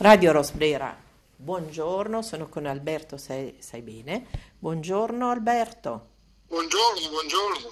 Radio 0.00 0.30
Rosbrera, 0.30 0.96
buongiorno, 1.34 2.22
sono 2.22 2.46
con 2.48 2.66
Alberto 2.66 3.16
Sai, 3.16 3.56
sai 3.58 3.82
bene. 3.82 4.26
Buongiorno 4.56 5.28
Alberto. 5.28 6.06
Buongiorno, 6.46 7.08
buongiorno. 7.10 7.70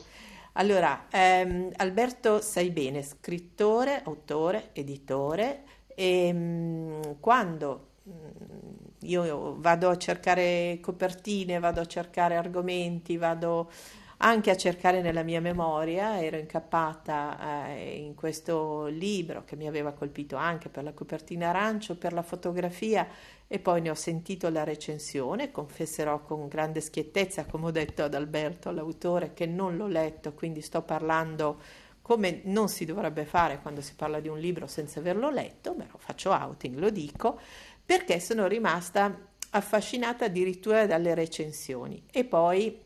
Allora, 0.55 1.07
ehm, 1.09 1.71
Alberto 1.77 2.41
Sai 2.41 2.71
bene, 2.71 3.05
scrittore, 3.05 4.03
autore, 4.05 4.71
editore 4.73 5.63
e 5.87 6.27
ehm, 6.27 6.37
mh, 6.37 7.21
quando 7.21 7.91
mh, 8.03 8.11
mm, 8.11 8.75
io 9.03 9.55
vado 9.61 9.89
a 9.89 9.97
cercare 9.97 10.81
copertine, 10.83 11.61
vado 11.61 11.81
a 11.81 11.87
cercare 11.87 12.35
argomenti, 12.35 13.17
vado 13.17 13.71
anche 14.19 14.51
a 14.51 14.57
cercare 14.57 15.03
nella 15.03 15.23
mia 15.23 15.41
memoria, 15.41 16.23
ero 16.23 16.39
incappata 16.39 17.69
eh, 17.69 17.97
in 17.97 18.15
questo 18.15 18.87
libro 18.87 19.45
che 19.45 19.57
mi 19.57 19.67
aveva 19.67 19.93
colpito 19.93 20.37
anche 20.37 20.69
per 20.71 20.85
la 20.85 20.93
copertina 20.93 21.51
arancio, 21.51 21.97
per 21.97 22.13
la 22.13 22.23
fotografia 22.23 23.07
e 23.47 23.59
poi 23.59 23.83
ne 23.83 23.91
ho 23.91 23.95
sentito 23.95 24.49
la 24.49 24.65
recensione, 24.65 25.51
confesserò 25.51 26.23
con 26.23 26.49
grande 26.49 26.81
schiettezza, 26.81 27.45
come 27.45 27.67
ho 27.67 27.71
detto 27.71 28.05
ad 28.05 28.15
Alberto, 28.15 28.71
l'autore, 28.71 29.35
che 29.35 29.47
non 29.47 29.77
l'ho 29.77 29.87
letto, 29.87 30.33
quindi 30.33 30.63
sto 30.63 30.83
parlando 30.83 31.61
come 32.01 32.41
non 32.45 32.69
si 32.69 32.85
dovrebbe 32.85 33.25
fare 33.25 33.61
quando 33.61 33.81
si 33.81 33.95
parla 33.97 34.21
di 34.21 34.29
un 34.29 34.39
libro 34.39 34.67
senza 34.67 35.01
averlo 35.01 35.29
letto, 35.29 35.75
lo 35.77 35.99
faccio 35.99 36.31
outing, 36.31 36.79
lo 36.79 36.91
dico, 36.91 37.39
perché 37.85 38.21
sono 38.21 38.47
rimasta 38.47 39.29
affascinata 39.51 40.27
addirittura 40.27 40.87
dalle 40.87 41.15
recensioni. 41.15 42.03
E 42.11 42.25
poi 42.25 42.85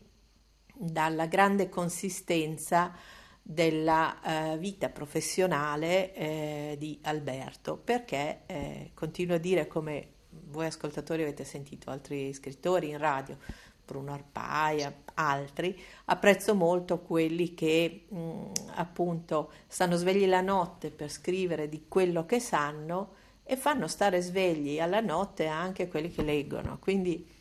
dalla 0.82 1.26
grande 1.26 1.68
consistenza 1.68 2.92
della 3.42 4.52
eh, 4.52 4.58
vita 4.58 4.88
professionale 4.88 6.14
eh, 6.14 6.76
di 6.78 6.98
Alberto, 7.02 7.76
perché 7.76 8.40
eh, 8.46 8.90
continuo 8.94 9.36
a 9.36 9.38
dire 9.38 9.66
come 9.66 10.08
voi 10.30 10.66
ascoltatori 10.66 11.22
avete 11.22 11.44
sentito 11.44 11.90
altri 11.90 12.32
scrittori 12.32 12.88
in 12.88 12.98
radio, 12.98 13.36
Bruno 13.84 14.14
Arpaia, 14.14 15.02
altri, 15.14 15.78
apprezzo 16.06 16.54
molto 16.54 17.00
quelli 17.00 17.52
che 17.52 18.06
mh, 18.08 18.18
mm, 18.18 18.44
appunto 18.76 19.52
stanno 19.66 19.96
svegli 19.96 20.26
la 20.26 20.40
notte 20.40 20.90
per 20.90 21.10
scrivere 21.10 21.68
di 21.68 21.84
quello 21.88 22.24
che 22.24 22.40
sanno 22.40 23.16
e 23.42 23.56
fanno 23.56 23.86
stare 23.86 24.22
svegli 24.22 24.80
alla 24.80 25.00
notte 25.00 25.46
anche 25.46 25.88
quelli 25.88 26.10
che 26.10 26.22
leggono. 26.22 26.78
Quindi 26.78 27.38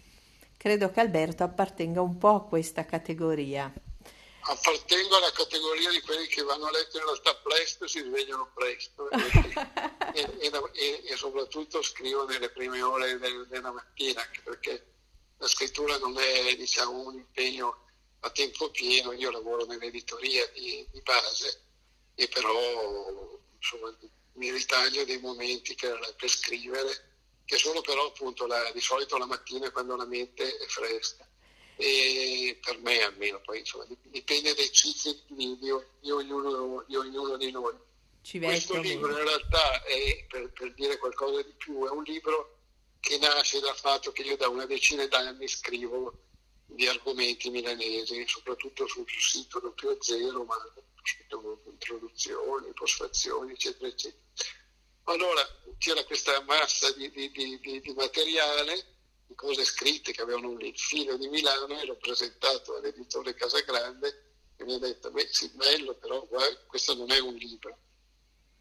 Credo 0.59 0.91
che 0.91 0.99
Alberto 0.99 1.43
appartenga 1.43 2.01
un 2.01 2.17
po' 2.17 2.35
a 2.35 2.43
questa 2.43 2.83
categoria. 2.83 3.71
Appartengo 4.41 5.15
alla 5.15 5.31
categoria 5.31 5.89
di 5.89 6.01
quelli 6.01 6.27
che 6.27 6.41
vanno 6.41 6.65
a 6.65 6.71
letto 6.71 6.97
in 6.97 7.05
realtà 7.05 7.33
presto 7.35 7.85
e 7.85 7.87
si 7.87 8.01
svegliano 8.01 8.51
presto 8.53 9.09
e, 9.09 9.19
e, 10.13 10.51
e, 10.73 11.03
e, 11.05 11.15
soprattutto 11.15 11.81
scrivo 11.81 12.25
nelle 12.25 12.49
prime 12.49 12.81
ore 12.81 13.17
del, 13.19 13.47
della 13.47 13.71
mattina, 13.71 14.21
anche 14.21 14.41
perché 14.43 14.85
la 15.37 15.47
scrittura 15.47 15.97
non 15.97 16.17
è 16.17 16.53
diciamo, 16.57 17.07
un 17.07 17.13
impegno 17.13 17.85
a 18.19 18.29
tempo 18.31 18.69
pieno, 18.69 19.13
io 19.13 19.31
lavoro 19.31 19.63
nell'editoria 19.63 20.45
di, 20.47 20.85
di 20.91 21.01
base 21.01 21.67
e 22.15 22.27
però 22.27 23.39
insomma, 23.55 23.97
mi 24.33 24.51
ritaglio 24.51 25.05
dei 25.05 25.19
momenti 25.19 25.73
per, 25.75 26.15
per 26.17 26.29
scrivere 26.29 27.08
che 27.49 27.57
sono 27.57 27.81
però 27.81 28.05
appunto 28.05 28.45
la, 28.45 28.69
di 28.75 28.79
solito 28.79 29.17
la 29.17 29.25
mattina 29.25 29.71
quando 29.71 29.95
la 29.95 30.05
mente 30.05 30.55
è 30.57 30.67
fresca. 30.67 31.27
E 31.77 32.59
per 32.61 32.77
me 32.77 33.01
almeno, 33.01 33.41
poi 33.41 33.59
insomma, 33.59 33.87
dipende 34.03 34.53
dai 34.53 34.71
cicli 34.71 35.19
di, 35.29 35.57
di, 35.57 35.71
di, 35.99 36.11
ognuno, 36.11 36.85
di 36.87 36.95
ognuno 36.95 37.37
di 37.37 37.49
noi. 37.49 37.73
Questo 38.21 38.79
libro 38.79 39.17
in 39.17 39.23
realtà 39.23 39.81
è, 39.83 40.25
per, 40.29 40.51
per 40.51 40.75
dire 40.75 40.99
qualcosa 40.99 41.41
di 41.41 41.53
più, 41.57 41.87
è 41.87 41.89
un 41.89 42.03
libro 42.03 42.59
che 42.99 43.17
nasce 43.17 43.59
dal 43.59 43.75
fatto 43.75 44.11
che 44.11 44.21
io 44.21 44.37
da 44.37 44.47
una 44.47 44.67
decina 44.67 45.07
d'anni 45.07 45.47
scrivo 45.47 46.13
di 46.67 46.85
argomenti 46.85 47.49
milanesi, 47.49 48.27
soprattutto 48.27 48.85
sul 48.85 49.05
sito 49.09 49.59
doppio 49.59 49.97
zero, 49.99 50.43
ma 50.43 50.55
introduzioni, 51.65 52.71
postfazioni, 52.73 53.53
eccetera, 53.53 53.87
eccetera. 53.87 54.21
Allora 55.09 55.43
c'era 55.79 56.03
questa 56.03 56.39
massa 56.41 56.91
di, 56.91 57.09
di, 57.09 57.31
di, 57.31 57.59
di, 57.59 57.93
materiale, 57.93 58.97
di 59.25 59.33
cose 59.33 59.65
scritte 59.65 60.11
che 60.11 60.21
avevano 60.21 60.51
il 60.59 60.77
filo 60.77 61.17
di 61.17 61.27
Milano 61.29 61.79
e 61.79 61.85
l'ho 61.85 61.97
presentato 61.97 62.75
all'editore 62.75 63.33
Casagrande 63.33 64.27
e 64.55 64.63
mi 64.65 64.75
ha 64.75 64.77
detto, 64.77 65.09
beh 65.09 65.27
sì, 65.31 65.49
bello, 65.55 65.95
però 65.95 66.23
guarda, 66.27 66.55
questo 66.67 66.93
non 66.93 67.09
è 67.09 67.17
un 67.19 67.33
libro. 67.33 67.75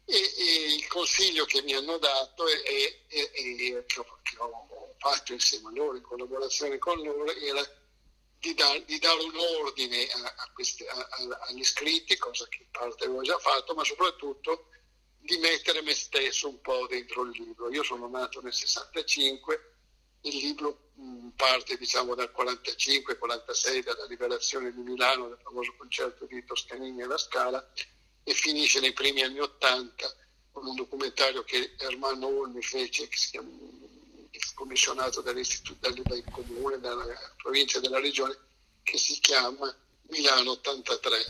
E, 0.05 0.15
e, 0.15 0.73
il 0.73 0.87
consiglio 0.87 1.45
che 1.45 1.61
mi 1.61 1.73
hanno 1.75 1.99
dato 1.99 2.47
e, 2.47 3.05
che, 3.07 3.99
ho, 3.99 4.19
che, 4.23 4.37
ho, 4.39 4.95
fatto 4.97 5.33
insieme 5.33 5.67
a 5.67 5.71
loro, 5.73 5.97
in 5.97 6.03
collaborazione 6.03 6.79
con 6.79 6.99
loro, 6.99 7.31
era 7.31 7.63
di, 8.39 8.55
dar, 8.55 8.81
di 8.85 8.97
dare 8.97 9.21
un 9.21 9.37
ordine 9.61 10.07
a, 10.07 10.33
a 10.35 10.51
questi, 10.51 10.83
a, 10.87 11.07
agli 11.47 11.59
iscritti, 11.59 12.17
cosa 12.17 12.47
che 12.47 12.63
in 12.63 12.71
parte 12.71 13.03
avevo 13.03 13.21
già 13.21 13.37
fatto, 13.37 13.75
ma 13.75 13.83
soprattutto 13.83 14.69
di 15.19 15.37
mettere 15.37 15.81
me 15.81 15.93
stesso 15.93 16.47
un 16.47 16.61
po' 16.61 16.87
dentro 16.87 17.23
il 17.23 17.31
libro. 17.31 17.69
Io 17.71 17.83
sono 17.83 18.07
nato 18.07 18.41
nel 18.41 18.53
65, 18.53 19.73
il 20.21 20.35
libro 20.37 20.89
mh, 20.95 21.29
parte 21.35 21.77
diciamo 21.77 22.15
dal 22.15 22.33
45-46, 22.35 23.83
dalla 23.83 24.05
liberazione 24.05 24.73
di 24.73 24.81
Milano, 24.81 25.27
del 25.27 25.39
famoso 25.41 25.75
concerto 25.77 26.25
di 26.25 26.43
Toscanini 26.45 27.01
alla 27.01 27.17
Scala, 27.17 27.71
e 28.23 28.33
finisce 28.33 28.79
nei 28.79 28.93
primi 28.93 29.21
anni 29.21 29.39
80 29.39 30.15
con 30.51 30.65
un 30.65 30.75
documentario 30.75 31.43
che 31.43 31.75
Ermanno 31.77 32.27
Olmi 32.27 32.61
fece, 32.61 33.07
che 33.07 33.17
si 33.17 33.31
chiama 33.31 33.49
commissionato 34.53 35.21
dal 35.21 36.23
comune, 36.31 36.79
dalla 36.79 37.05
provincia 37.37 37.79
dalla 37.79 37.99
regione, 37.99 38.37
che 38.83 38.97
si 38.97 39.19
chiama 39.19 39.73
Milano 40.09 40.51
83, 40.51 41.25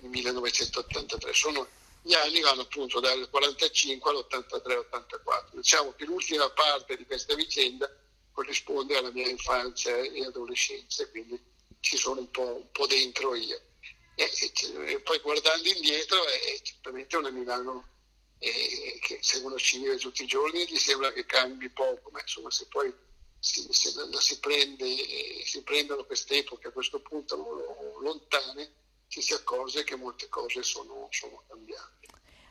1983. 0.00 1.32
Sono 1.32 1.68
gli 2.02 2.14
anni 2.14 2.40
vanno 2.40 2.62
appunto 2.62 3.00
dal 3.00 3.28
45 3.28 4.10
all'83-84. 4.10 5.56
Diciamo 5.56 5.92
che 5.94 6.04
l'ultima 6.04 6.48
parte 6.50 6.96
di 6.96 7.04
questa 7.04 7.34
vicenda 7.34 7.90
corrisponde 8.32 8.96
alla 8.96 9.10
mia 9.10 9.28
infanzia 9.28 9.96
e 9.96 10.24
adolescenza, 10.24 11.08
quindi 11.08 11.40
ci 11.80 11.96
sono 11.96 12.20
un 12.20 12.30
po', 12.30 12.56
un 12.56 12.70
po 12.70 12.86
dentro 12.86 13.34
io. 13.34 13.60
E, 14.14 14.30
e, 14.86 15.00
poi 15.00 15.18
guardando 15.20 15.68
indietro 15.68 16.24
è 16.26 16.60
certamente 16.62 17.16
una 17.16 17.30
Milano 17.30 17.86
eh, 18.38 18.98
che 19.00 19.18
se 19.20 19.38
uno 19.38 19.56
ci 19.56 19.78
vive 19.78 19.96
tutti 19.96 20.22
i 20.22 20.26
giorni 20.26 20.66
gli 20.66 20.76
sembra 20.76 21.12
che 21.12 21.24
cambi 21.24 21.68
poco, 21.70 22.10
ma 22.10 22.20
insomma 22.20 22.50
se 22.50 22.66
poi 22.66 22.92
si, 23.38 23.66
se 23.70 23.92
la 23.94 24.20
si, 24.20 24.38
prende, 24.40 24.86
si 25.44 25.62
prendono 25.62 26.04
queste 26.04 26.38
epoche 26.38 26.68
a 26.68 26.72
questo 26.72 27.00
punto 27.00 27.98
lontane, 28.00 28.72
ci 29.08 29.20
si 29.20 29.32
accorge 29.32 29.84
che 29.84 29.96
molte 29.96 30.28
cose 30.28 30.62
sono, 30.62 31.08
sono 31.10 31.42
cambiate. 31.48 32.06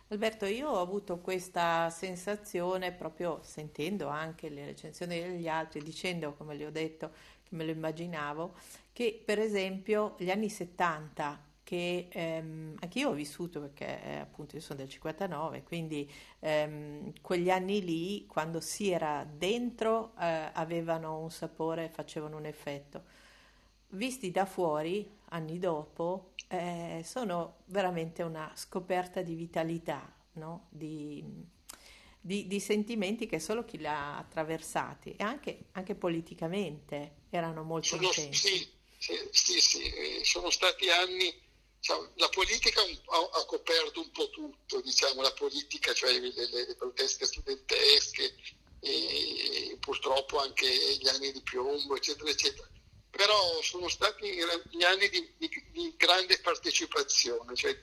Alberto, 0.09 0.45
io 0.45 0.69
ho 0.69 0.79
avuto 0.79 1.19
questa 1.19 1.89
sensazione 1.89 2.93
proprio 2.93 3.41
sentendo 3.43 4.07
anche 4.07 4.49
le 4.49 4.65
recensioni 4.65 5.19
degli 5.19 5.47
altri, 5.47 5.81
dicendo, 5.81 6.33
come 6.33 6.55
le 6.55 6.65
ho 6.65 6.71
detto, 6.71 7.11
che 7.43 7.55
me 7.55 7.65
lo 7.65 7.71
immaginavo, 7.71 8.55
che 8.93 9.21
per 9.23 9.39
esempio 9.39 10.15
gli 10.17 10.31
anni 10.31 10.49
70 10.49 11.45
che 11.67 12.07
ehm, 12.09 12.77
anche 12.79 12.99
io 12.99 13.09
ho 13.09 13.13
vissuto 13.13 13.59
perché 13.59 14.01
eh, 14.01 14.15
appunto 14.19 14.55
io 14.55 14.61
sono 14.61 14.79
del 14.79 14.87
59, 14.87 15.63
quindi 15.63 16.09
ehm, 16.39 17.11
quegli 17.19 17.49
anni 17.49 17.83
lì 17.83 18.25
quando 18.25 18.61
si 18.61 18.89
era 18.89 19.27
dentro 19.29 20.13
eh, 20.17 20.49
avevano 20.53 21.19
un 21.19 21.29
sapore, 21.29 21.89
facevano 21.89 22.37
un 22.37 22.45
effetto. 22.45 23.03
Visti 23.89 24.31
da 24.31 24.45
fuori, 24.45 25.16
anni 25.29 25.59
dopo, 25.59 26.33
eh, 26.49 27.01
sono 27.05 27.63
veramente 27.65 28.23
una 28.23 28.51
scoperta 28.55 29.21
di 29.21 29.33
vitalità, 29.33 30.13
no? 30.33 30.67
di, 30.69 31.23
di, 32.19 32.47
di, 32.47 32.59
sentimenti 32.59 33.25
che 33.25 33.39
solo 33.39 33.65
chi 33.65 33.77
li 33.77 33.87
ha 33.87 34.17
attraversati 34.17 35.15
e 35.17 35.23
anche, 35.23 35.65
anche 35.73 35.95
politicamente 35.95 37.23
erano 37.29 37.63
molto 37.63 37.87
sono, 37.87 38.03
intensi. 38.03 38.57
Sì, 38.57 38.69
sì, 38.97 39.29
sì, 39.31 39.59
sì, 39.59 39.91
sono 40.23 40.49
stati 40.49 40.89
anni, 40.89 41.33
la 42.15 42.29
politica 42.29 42.81
ha, 42.81 43.45
coperto 43.45 44.01
un 44.01 44.11
po' 44.11 44.29
tutto, 44.29 44.81
diciamo, 44.81 45.21
la 45.21 45.31
politica, 45.33 45.93
cioè 45.93 46.17
le, 46.19 46.31
le, 46.31 46.75
proteste 46.75 47.25
studentesche, 47.25 48.35
e 48.79 49.77
purtroppo 49.79 50.39
anche 50.39 50.67
gli 50.67 51.07
anni 51.07 51.31
di 51.31 51.41
piombo, 51.41 51.95
eccetera, 51.95 52.29
eccetera 52.29 52.67
però 53.17 53.59
sono 53.63 53.89
stati 53.89 54.29
gli 54.69 54.83
anni 54.83 55.09
di, 55.09 55.33
di, 55.37 55.49
di 55.71 55.95
grande 55.97 56.39
partecipazione, 56.39 57.55
cioè 57.55 57.75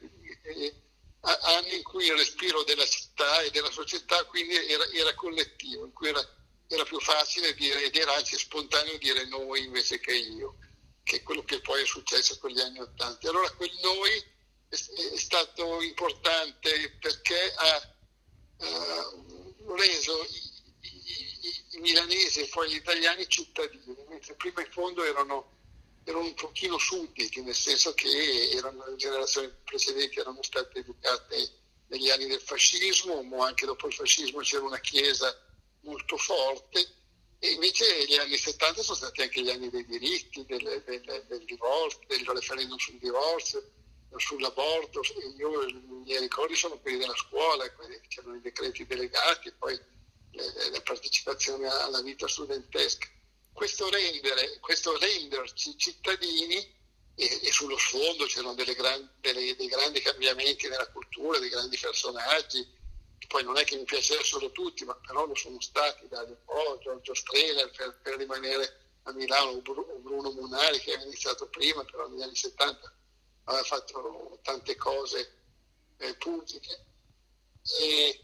eh, 0.45 0.75
anni 1.21 1.75
in 1.75 1.83
cui 1.83 2.07
il 2.07 2.17
respiro 2.17 2.63
della 2.63 2.87
città 2.87 3.41
e 3.41 3.51
della 3.51 3.73
società 3.73 4.25
quindi 4.27 4.55
era, 4.55 4.89
era 4.93 5.13
collettivo, 5.15 5.87
in 5.87 5.93
cui 5.93 6.09
era, 6.09 6.25
era, 6.69 6.85
più 6.85 7.01
facile 7.01 7.53
dire 7.55 7.83
ed 7.83 7.97
era 7.97 8.15
anzi 8.15 8.39
spontaneo 8.39 8.97
dire 8.99 9.27
noi 9.27 9.65
invece 9.65 9.99
che 9.99 10.15
io, 10.15 10.57
che 11.03 11.17
è 11.17 11.23
quello 11.25 11.43
che 11.43 11.61
poi 11.61 11.83
è 11.83 11.87
successo 11.87 12.39
con 12.39 12.51
gli 12.51 12.61
anni 12.61 12.79
Ottanta. 12.79 13.29
Allora 13.29 13.51
quel 13.55 13.73
noi 13.83 14.13
è, 14.69 14.77
è 14.77 15.19
stato 15.19 15.83
importante 15.83 16.97
perché 17.01 17.53
ha, 17.57 17.95
ha 18.59 19.13
reso 19.67 20.29
i, 21.47 21.65
inglesi 21.79 22.41
e 22.41 22.47
poi 22.47 22.71
gli 22.71 22.77
italiani 22.77 23.29
cittadini, 23.29 23.97
mentre 24.09 24.35
prima 24.35 24.61
in 24.63 24.71
fondo 24.71 25.05
erano, 25.05 25.53
erano 26.05 26.25
un 26.25 26.35
pochino 26.35 26.79
sudditi, 26.79 27.43
nel 27.43 27.55
senso 27.55 27.95
che 27.95 28.51
erano, 28.53 28.85
le 28.87 28.97
generazioni 28.97 29.53
precedenti 29.65 30.19
erano 30.19 30.43
state 30.43 30.79
educate 30.79 31.51
negli 31.89 32.11
anni 32.11 32.27
del 32.27 32.41
fascismo, 32.41 33.23
ma 33.23 33.47
anche 33.47 33.67
dopo 33.67 33.87
il 33.87 33.93
fascismo 33.93 34.41
c'era 34.41 34.65
una 34.65 34.81
chiesa 34.81 35.37
molto 35.81 36.17
forte 36.17 37.03
e 37.39 37.51
invece 37.51 38.07
gli 38.07 38.17
anni 38.17 38.39
70 38.39 38.83
sono 38.83 38.97
stati 38.97 39.21
anche 39.21 39.43
gli 39.43 39.51
anni 39.51 39.69
dei 39.69 39.85
diritti, 39.85 40.47
del, 40.47 40.83
del, 40.87 41.25
del 41.29 41.45
divorzio, 41.45 42.01
del 42.07 42.25
referendum 42.25 42.79
sul 42.79 42.99
divorzio, 42.99 43.63
sull'aborto. 44.17 45.03
Io 45.37 45.67
i 45.67 45.83
miei 46.05 46.21
ricordi 46.21 46.55
sono 46.55 46.79
quelli 46.79 46.97
della 46.97 47.15
scuola, 47.15 47.71
c'erano 48.09 48.37
i 48.37 48.41
decreti 48.41 48.87
delegati, 48.87 49.53
poi 49.59 49.79
la 50.35 50.81
partecipazione 50.83 51.67
alla 51.69 52.03
vita 52.03 52.27
studentesca. 52.29 53.09
Questo, 53.53 53.89
rendere, 53.89 54.59
questo 54.61 54.97
renderci 54.99 55.77
cittadini 55.79 56.57
e, 57.15 57.41
e, 57.43 57.53
sullo 57.53 57.79
sfondo 57.79 58.25
c'erano 58.27 58.55
gran, 58.55 59.09
delle, 59.21 59.55
dei 59.55 59.69
grandi 59.69 60.01
cambiamenti 60.01 60.69
nella 60.69 60.91
cultura, 60.91 61.39
dei 61.39 61.51
grandi 61.51 61.79
personaggi, 61.79 62.67
poi 63.29 63.45
non 63.45 63.57
è 63.57 63.65
che 63.65 63.77
mi 63.77 63.85
piacessero 63.85 64.51
tutti, 64.51 64.85
ma 64.85 64.95
però 64.97 65.27
lo 65.27 65.35
sono 65.35 65.61
stati, 65.61 66.09
Dario 66.09 66.39
Po, 66.45 66.79
Giorgio 66.83 67.15
Strehler 67.15 67.71
per, 67.71 67.99
per, 68.03 68.17
rimanere 68.17 68.81
a 69.03 69.13
Milano, 69.13 69.61
Bruno 69.61 70.31
Munari 70.33 70.79
che 70.81 70.93
aveva 70.93 71.07
iniziato 71.07 71.49
prima, 71.49 71.85
però 71.85 72.09
negli 72.09 72.23
anni 72.23 72.35
70 72.35 72.93
aveva 73.45 73.65
fatto 73.65 74.39
tante 74.43 74.77
cose 74.77 75.43
eh, 75.99 76.15
pubbliche. 76.17 76.85
E, 77.81 78.21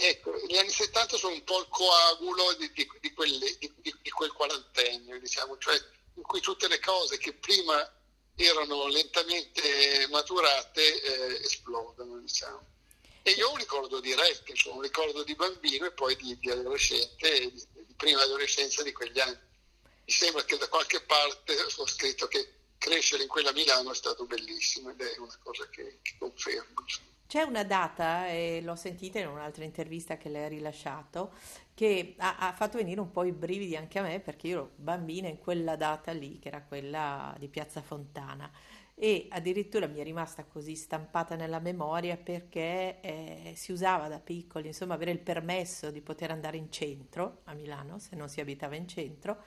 ecco, 0.00 0.34
gli 0.46 0.56
anni 0.56 0.70
70 0.70 1.16
sono 1.16 1.34
un 1.34 1.44
po' 1.44 1.60
il 1.60 1.68
coagulo 1.68 2.54
di, 2.54 2.70
di, 2.72 2.88
di, 3.00 3.12
quelle, 3.12 3.58
di 3.58 4.10
quel 4.10 4.32
quarantennio, 4.32 5.18
diciamo, 5.18 5.58
cioè 5.58 5.76
in 6.14 6.22
cui 6.22 6.40
tutte 6.40 6.68
le 6.68 6.78
cose 6.80 7.18
che 7.18 7.32
prima 7.34 7.92
erano 8.34 8.86
lentamente 8.86 10.06
maturate 10.10 11.02
eh, 11.02 11.40
esplodono, 11.40 12.18
diciamo. 12.18 12.76
E 13.22 13.32
io 13.32 13.48
ho 13.48 13.52
un 13.52 13.58
ricordo 13.58 14.00
di 14.00 14.14
Rec, 14.14 14.52
un 14.66 14.80
ricordo 14.80 15.22
di 15.22 15.34
bambino 15.34 15.86
e 15.86 15.92
poi 15.92 16.16
di, 16.16 16.38
di 16.38 16.50
adolescente, 16.50 17.50
di, 17.50 17.66
di, 17.72 17.94
prima 17.96 18.22
adolescenza 18.22 18.82
di 18.82 18.92
quegli 18.92 19.18
anni. 19.18 19.38
Mi 20.04 20.12
sembra 20.12 20.44
che 20.44 20.56
da 20.56 20.68
qualche 20.68 21.02
parte 21.02 21.60
ho 21.60 21.86
scritto 21.86 22.26
che 22.28 22.54
crescere 22.78 23.24
in 23.24 23.28
quella 23.28 23.52
Milano 23.52 23.90
è 23.90 23.94
stato 23.94 24.24
bellissimo 24.24 24.90
ed 24.90 25.00
è 25.00 25.18
una 25.18 25.36
cosa 25.42 25.68
che, 25.68 25.98
che 26.00 26.14
confermo. 26.18 26.84
C'è 27.28 27.42
una 27.42 27.62
data, 27.62 28.26
e 28.28 28.62
l'ho 28.62 28.74
sentita 28.74 29.18
in 29.18 29.28
un'altra 29.28 29.62
intervista 29.62 30.16
che 30.16 30.30
lei 30.30 30.44
ha 30.44 30.48
rilasciato, 30.48 31.32
che 31.74 32.14
ha, 32.16 32.38
ha, 32.38 32.52
fatto 32.54 32.78
venire 32.78 33.00
un 33.00 33.10
po' 33.10 33.22
i 33.24 33.32
brividi 33.32 33.76
anche 33.76 33.98
a 33.98 34.02
me 34.02 34.18
perché 34.20 34.46
io 34.46 34.54
ero 34.54 34.70
bambina 34.76 35.28
in 35.28 35.38
quella 35.38 35.76
data 35.76 36.10
lì, 36.12 36.38
che 36.38 36.48
era 36.48 36.62
quella 36.62 37.36
di 37.38 37.48
Piazza 37.48 37.82
Fontana. 37.82 38.50
E 38.94 39.26
addirittura 39.28 39.86
mi 39.86 39.98
è 39.98 40.04
rimasta 40.04 40.44
così 40.44 40.74
stampata 40.74 41.36
nella 41.36 41.58
memoria 41.58 42.16
perché 42.16 42.98
eh, 43.02 43.52
si 43.54 43.72
usava 43.72 44.08
da 44.08 44.20
piccoli, 44.20 44.68
insomma, 44.68 44.94
avere 44.94 45.10
il 45.10 45.20
permesso 45.20 45.90
di 45.90 46.00
poter 46.00 46.30
andare 46.30 46.56
in 46.56 46.72
centro 46.72 47.42
a 47.44 47.52
Milano, 47.52 47.98
se 47.98 48.16
non 48.16 48.30
si 48.30 48.40
abitava 48.40 48.74
in 48.74 48.88
centro, 48.88 49.42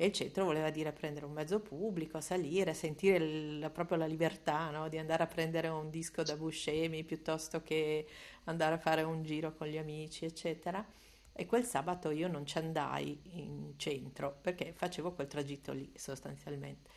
e 0.00 0.06
il 0.06 0.12
centro 0.12 0.44
voleva 0.44 0.70
dire 0.70 0.92
prendere 0.92 1.26
un 1.26 1.32
mezzo 1.32 1.58
pubblico, 1.58 2.20
salire, 2.20 2.72
sentire 2.72 3.16
il, 3.16 3.70
proprio 3.72 3.98
la 3.98 4.06
libertà 4.06 4.70
no? 4.70 4.88
di 4.88 4.96
andare 4.96 5.24
a 5.24 5.26
prendere 5.26 5.66
un 5.66 5.90
disco 5.90 6.22
da 6.22 6.36
Buscemi 6.36 7.02
piuttosto 7.02 7.64
che 7.64 8.06
andare 8.44 8.76
a 8.76 8.78
fare 8.78 9.02
un 9.02 9.24
giro 9.24 9.56
con 9.56 9.66
gli 9.66 9.76
amici, 9.76 10.24
eccetera. 10.24 10.86
E 11.32 11.46
quel 11.46 11.64
sabato 11.64 12.10
io 12.10 12.28
non 12.28 12.46
ci 12.46 12.58
andai 12.58 13.18
in 13.32 13.72
centro 13.76 14.38
perché 14.40 14.72
facevo 14.72 15.14
quel 15.14 15.26
tragitto 15.26 15.72
lì 15.72 15.90
sostanzialmente. 15.96 16.88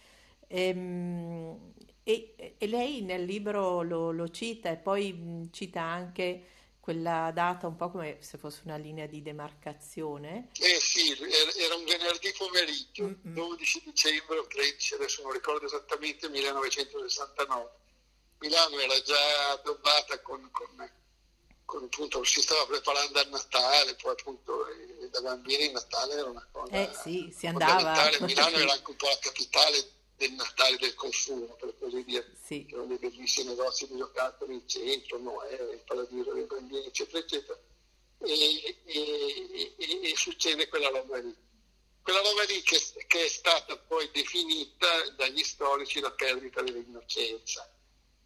Ehm, 0.46 1.74
e, 2.04 2.56
e, 2.56 2.68
lei 2.68 3.02
nel 3.02 3.24
libro 3.24 3.82
lo, 3.82 4.12
lo 4.12 4.30
cita 4.30 4.70
e 4.70 4.78
poi 4.78 5.50
cita 5.52 5.82
anche 5.82 6.44
quella 6.82 7.32
data 7.32 7.68
un 7.68 7.76
po' 7.76 7.92
come 7.92 8.18
se 8.22 8.40
fosse 8.40 8.62
una 8.66 8.76
linea 8.76 9.06
di 9.06 9.22
demarcazione. 9.22 10.50
Eh 10.60 10.80
sì, 10.80 11.16
era 11.58 11.76
un 11.76 11.86
venerdì 11.86 12.34
pomeriggio, 12.36 13.04
Mm-mm. 13.04 13.34
12 13.34 13.84
dicembre 13.86 14.40
o 14.40 14.48
13, 14.48 14.96
adesso 14.96 15.22
non 15.22 15.32
ricordo 15.32 15.68
esattamente, 15.68 16.28
1969. 16.28 17.70
Milano 18.40 18.80
era 18.80 19.00
già 19.04 19.52
addobbata 19.52 20.20
con, 20.22 20.50
con, 20.52 20.92
con, 21.66 21.84
appunto, 21.84 22.24
si 22.24 22.42
stava 22.42 22.66
preparando 22.66 23.20
al 23.20 23.30
Natale, 23.30 23.96
poi 23.96 24.12
appunto 24.14 24.68
eh, 24.68 25.08
da 25.10 25.22
bambini 25.22 25.66
il 25.66 25.72
Natale 25.74 26.14
era 26.14 26.30
una 26.30 26.48
cosa 26.52 26.72
eh 26.72 26.90
sì, 27.00 27.32
si 27.38 27.46
andava. 27.46 28.10
Milano 28.22 28.58
era 28.58 28.72
anche 28.72 28.90
un 28.90 28.96
po' 28.96 29.08
la 29.08 29.20
capitale 29.22 30.00
del 30.22 30.34
Natale 30.34 30.78
del 30.78 30.94
consumo, 30.94 31.56
per 31.56 31.74
così 31.80 32.04
dire. 32.04 32.36
Sì. 32.46 32.66
C'erano 32.66 32.96
dei 32.96 32.98
bellissimi 33.00 33.50
negozi 33.50 33.88
di 33.88 33.98
giocattoli 33.98 34.54
in 34.54 34.68
centro, 34.68 35.18
Noè, 35.18 35.52
il 35.74 35.82
Paladino 35.84 36.32
dei 36.34 36.46
bambini, 36.46 36.86
eccetera, 36.86 37.18
eccetera. 37.18 37.60
E, 38.20 38.78
e, 38.86 39.74
e, 39.78 40.12
e, 40.12 40.16
succede 40.16 40.68
quella 40.68 40.90
roba 40.90 41.18
lì. 41.18 41.36
Quella 42.04 42.22
roba 42.22 42.44
lì 42.44 42.62
che, 42.62 42.80
che, 43.08 43.26
è 43.26 43.28
stata 43.28 43.76
poi 43.78 44.10
definita 44.12 45.10
dagli 45.18 45.44
storici 45.44 46.00
la 46.00 46.12
perdita 46.12 46.62
dell'innocenza. 46.62 47.68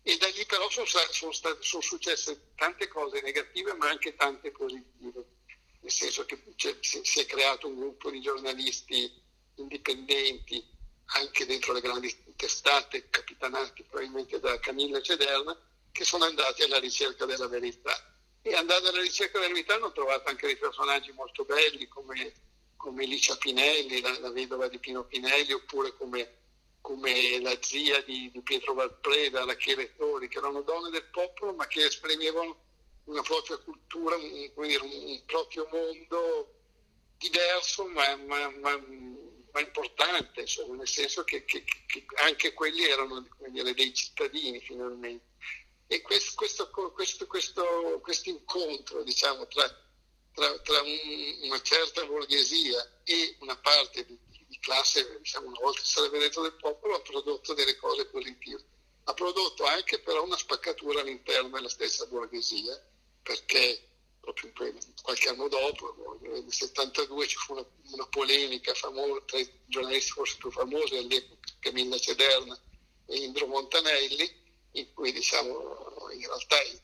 E 0.02 0.18
da 0.18 0.28
lì 0.28 0.46
però 0.46 0.70
sono, 0.70 0.86
sono, 0.86 1.32
state, 1.32 1.64
sono 1.64 1.82
successe 1.82 2.52
tante 2.56 2.90
cose 2.90 3.22
negative, 3.22 3.74
ma 3.74 3.90
anche 3.90 4.16
tante 4.16 4.52
positive. 4.52 5.34
Nel 5.80 5.92
senso 5.92 6.26
che 6.26 6.44
si, 6.82 7.00
si 7.04 7.20
è 7.22 7.26
creato 7.26 7.68
un 7.68 7.76
gruppo 7.76 8.10
di 8.10 8.20
giornalisti 8.20 9.24
indipendenti 9.56 10.75
anche 11.08 11.46
dentro 11.46 11.74
le 11.74 11.82
grandi 11.82 12.14
testate 12.36 13.10
capitanate 13.10 13.84
probabilmente 13.84 14.40
da 14.40 14.60
Camilla 14.60 15.02
Cederna, 15.02 15.58
che 15.92 16.04
sono 16.04 16.26
andati 16.26 16.64
alla 16.64 16.80
ricerca 16.80 17.26
della 17.26 17.48
verità. 17.48 17.94
E 18.42 18.54
andando 18.54 18.90
alla 18.90 19.02
ricerca 19.02 19.40
della 19.40 19.54
verità 19.54 19.76
hanno 19.76 19.92
trovato 19.92 20.30
anche 20.30 20.48
dei 20.48 20.58
personaggi 20.58 21.12
molto 21.12 21.46
belli 21.46 21.88
come, 21.88 22.34
come 22.76 23.06
Licia 23.06 23.36
Pinelli, 23.38 24.02
la, 24.02 24.20
la, 24.20 24.32
vedova 24.32 24.68
di 24.68 24.78
Pino 24.80 25.06
Pinelli, 25.06 25.54
oppure 25.54 25.96
come, 25.96 26.38
come 26.82 27.40
la 27.40 27.58
zia 27.62 28.02
di, 28.04 28.30
di, 28.32 28.42
Pietro 28.42 28.74
Valpreda, 28.74 29.46
la 29.46 29.56
Chieletori, 29.56 30.28
che 30.28 30.38
erano 30.38 30.62
donne 30.62 30.90
del 30.90 31.06
popolo 31.06 31.54
ma 31.54 31.66
che 31.68 31.86
esprimevano 31.86 32.64
una 33.06 33.22
propria 33.22 33.58
cultura, 33.58 34.16
un, 34.16 34.52
un 34.56 35.22
proprio 35.26 35.68
mondo 35.72 36.54
diverso 37.18 37.88
ma, 37.88 38.16
ma, 38.18 38.50
ma 38.60 38.84
ma 39.56 39.62
importante, 39.62 40.42
insomma, 40.42 40.76
nel 40.76 40.88
senso 40.88 41.24
che, 41.24 41.46
che, 41.46 41.64
che 41.64 42.06
anche 42.18 42.54
quelli 42.54 42.84
erano 42.84 43.26
dire, 43.48 43.74
dei 43.74 43.94
cittadini 43.94 44.60
finalmente. 44.60 45.24
E 45.88 46.02
questo, 46.02 46.34
questo, 46.36 46.70
questo, 46.92 47.26
questo, 47.26 48.00
questo 48.02 48.30
incontro 48.30 49.02
diciamo, 49.04 49.48
tra, 49.48 49.66
tra, 50.34 50.60
tra 50.60 50.82
un, 50.82 51.00
una 51.44 51.62
certa 51.62 52.04
borghesia 52.06 53.00
e 53.06 53.38
una 53.40 53.56
parte 53.56 54.06
di, 54.06 54.20
di 54.46 54.60
classe, 54.60 55.20
diciamo, 55.20 55.48
una 55.48 55.60
volta 55.62 55.82
sarebbe 55.86 56.20
detto 56.20 56.42
del 56.42 56.56
popolo, 56.56 56.96
ha 56.96 57.02
prodotto 57.02 57.54
delle 57.54 57.78
cose 57.78 58.08
positive. 58.08 58.62
Ha 59.06 59.14
prodotto 59.14 59.64
anche 59.64 60.00
però 60.00 60.22
una 60.26 60.38
spaccatura 60.38 61.00
all'interno 61.00 61.48
della 61.48 61.70
stessa 61.70 62.06
borghesia, 62.08 62.78
perché 63.24 63.95
proprio 64.34 64.74
qualche 65.02 65.30
anno 65.30 65.48
dopo, 65.48 66.18
nel 66.22 66.46
72 66.48 67.28
ci 67.28 67.36
fu 67.38 67.54
una, 67.54 67.66
una 67.92 68.08
polemica 68.08 68.74
famosa 68.74 69.22
tra 69.26 69.40
i 69.40 69.50
giornalisti 69.68 70.12
forse 70.12 70.38
più 70.38 70.52
famosi 70.52 70.98
all'epoca, 70.98 71.54
Camilla 71.60 71.98
Cederna 71.98 72.60
e 73.06 73.18
Indro 73.18 73.46
Montanelli, 73.48 74.44
in 74.72 74.94
cui 74.94 75.12
diciamo 75.12 76.10
in 76.12 76.26
realtà 76.26 76.62
il, 76.64 76.82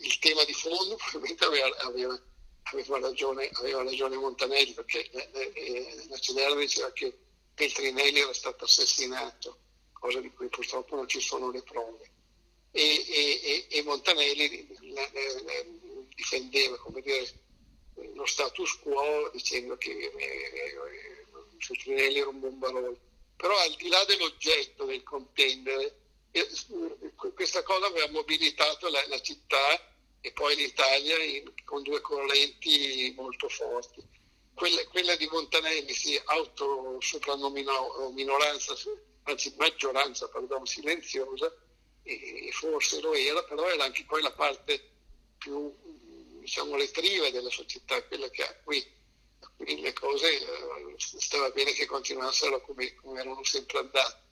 il, 0.00 0.18
tema 0.20 0.44
di 0.44 0.54
fondo 0.54 0.96
probabilmente 0.96 1.44
aveva, 1.44 1.76
aveva, 1.78 2.22
aveva, 2.62 2.98
ragione, 3.00 3.50
aveva 3.54 3.82
ragione, 3.82 4.16
Montanelli 4.16 4.72
perché 4.72 5.10
eh, 5.10 5.52
eh, 5.54 6.06
la 6.08 6.18
Cederna 6.18 6.60
diceva 6.60 6.90
che 6.92 7.14
Peltrinelli 7.54 8.20
era 8.20 8.32
stato 8.32 8.64
assassinato, 8.64 9.58
cosa 9.92 10.20
di 10.20 10.30
cui 10.30 10.48
purtroppo 10.48 10.94
non 10.94 11.08
ci 11.08 11.20
sono 11.20 11.50
le 11.50 11.62
prove. 11.62 12.10
E, 12.70 13.06
e, 13.08 13.66
e 13.70 13.82
Montanelli 13.82 14.68
difendeva 16.16 16.76
dire, 17.02 17.44
lo 18.14 18.26
status 18.26 18.78
quo 18.80 19.30
dicendo 19.32 19.76
che 19.76 19.90
eh, 19.90 20.76
Feltrinelli 21.58 22.18
era 22.18 22.28
un 22.28 22.40
bombarolo. 22.40 22.98
Però 23.36 23.56
al 23.56 23.74
di 23.76 23.88
là 23.88 24.02
dell'oggetto 24.06 24.86
del 24.86 25.02
contendere, 25.02 26.00
eh, 26.32 26.48
questa 27.34 27.62
cosa 27.62 27.86
aveva 27.86 28.08
mobilitato 28.10 28.88
la, 28.88 29.06
la 29.08 29.20
città 29.20 29.94
e 30.20 30.32
poi 30.32 30.56
l'Italia 30.56 31.22
in, 31.22 31.52
con 31.64 31.82
due 31.82 32.00
correnti 32.00 33.12
molto 33.14 33.48
forti. 33.48 34.02
Quella, 34.54 34.82
quella 34.86 35.14
di 35.16 35.28
Montanelli 35.30 35.92
si 35.92 36.18
autosoprannominò 36.24 38.08
minoranza, 38.10 38.74
anzi 39.24 39.54
maggioranza 39.58 40.28
pardon, 40.28 40.64
silenziosa, 40.64 41.54
e 42.02 42.48
forse 42.52 43.00
lo 43.00 43.12
era, 43.12 43.42
però 43.42 43.68
era 43.68 43.84
anche 43.84 44.04
poi 44.04 44.22
la 44.22 44.32
parte 44.32 44.94
più 45.36 45.74
diciamo, 46.46 46.76
le 46.76 46.88
trive 46.92 47.32
della 47.32 47.50
società, 47.50 48.00
quella 48.04 48.30
che, 48.30 48.44
a 48.44 48.54
cui, 48.62 48.78
a 49.40 49.50
le 49.58 49.92
cose 49.92 50.30
eh, 50.30 50.94
stava 50.96 51.50
bene 51.50 51.72
che 51.72 51.86
continuassero 51.86 52.60
come, 52.60 52.94
come 52.94 53.18
erano 53.18 53.42
sempre 53.42 53.80
andate. 53.80 54.24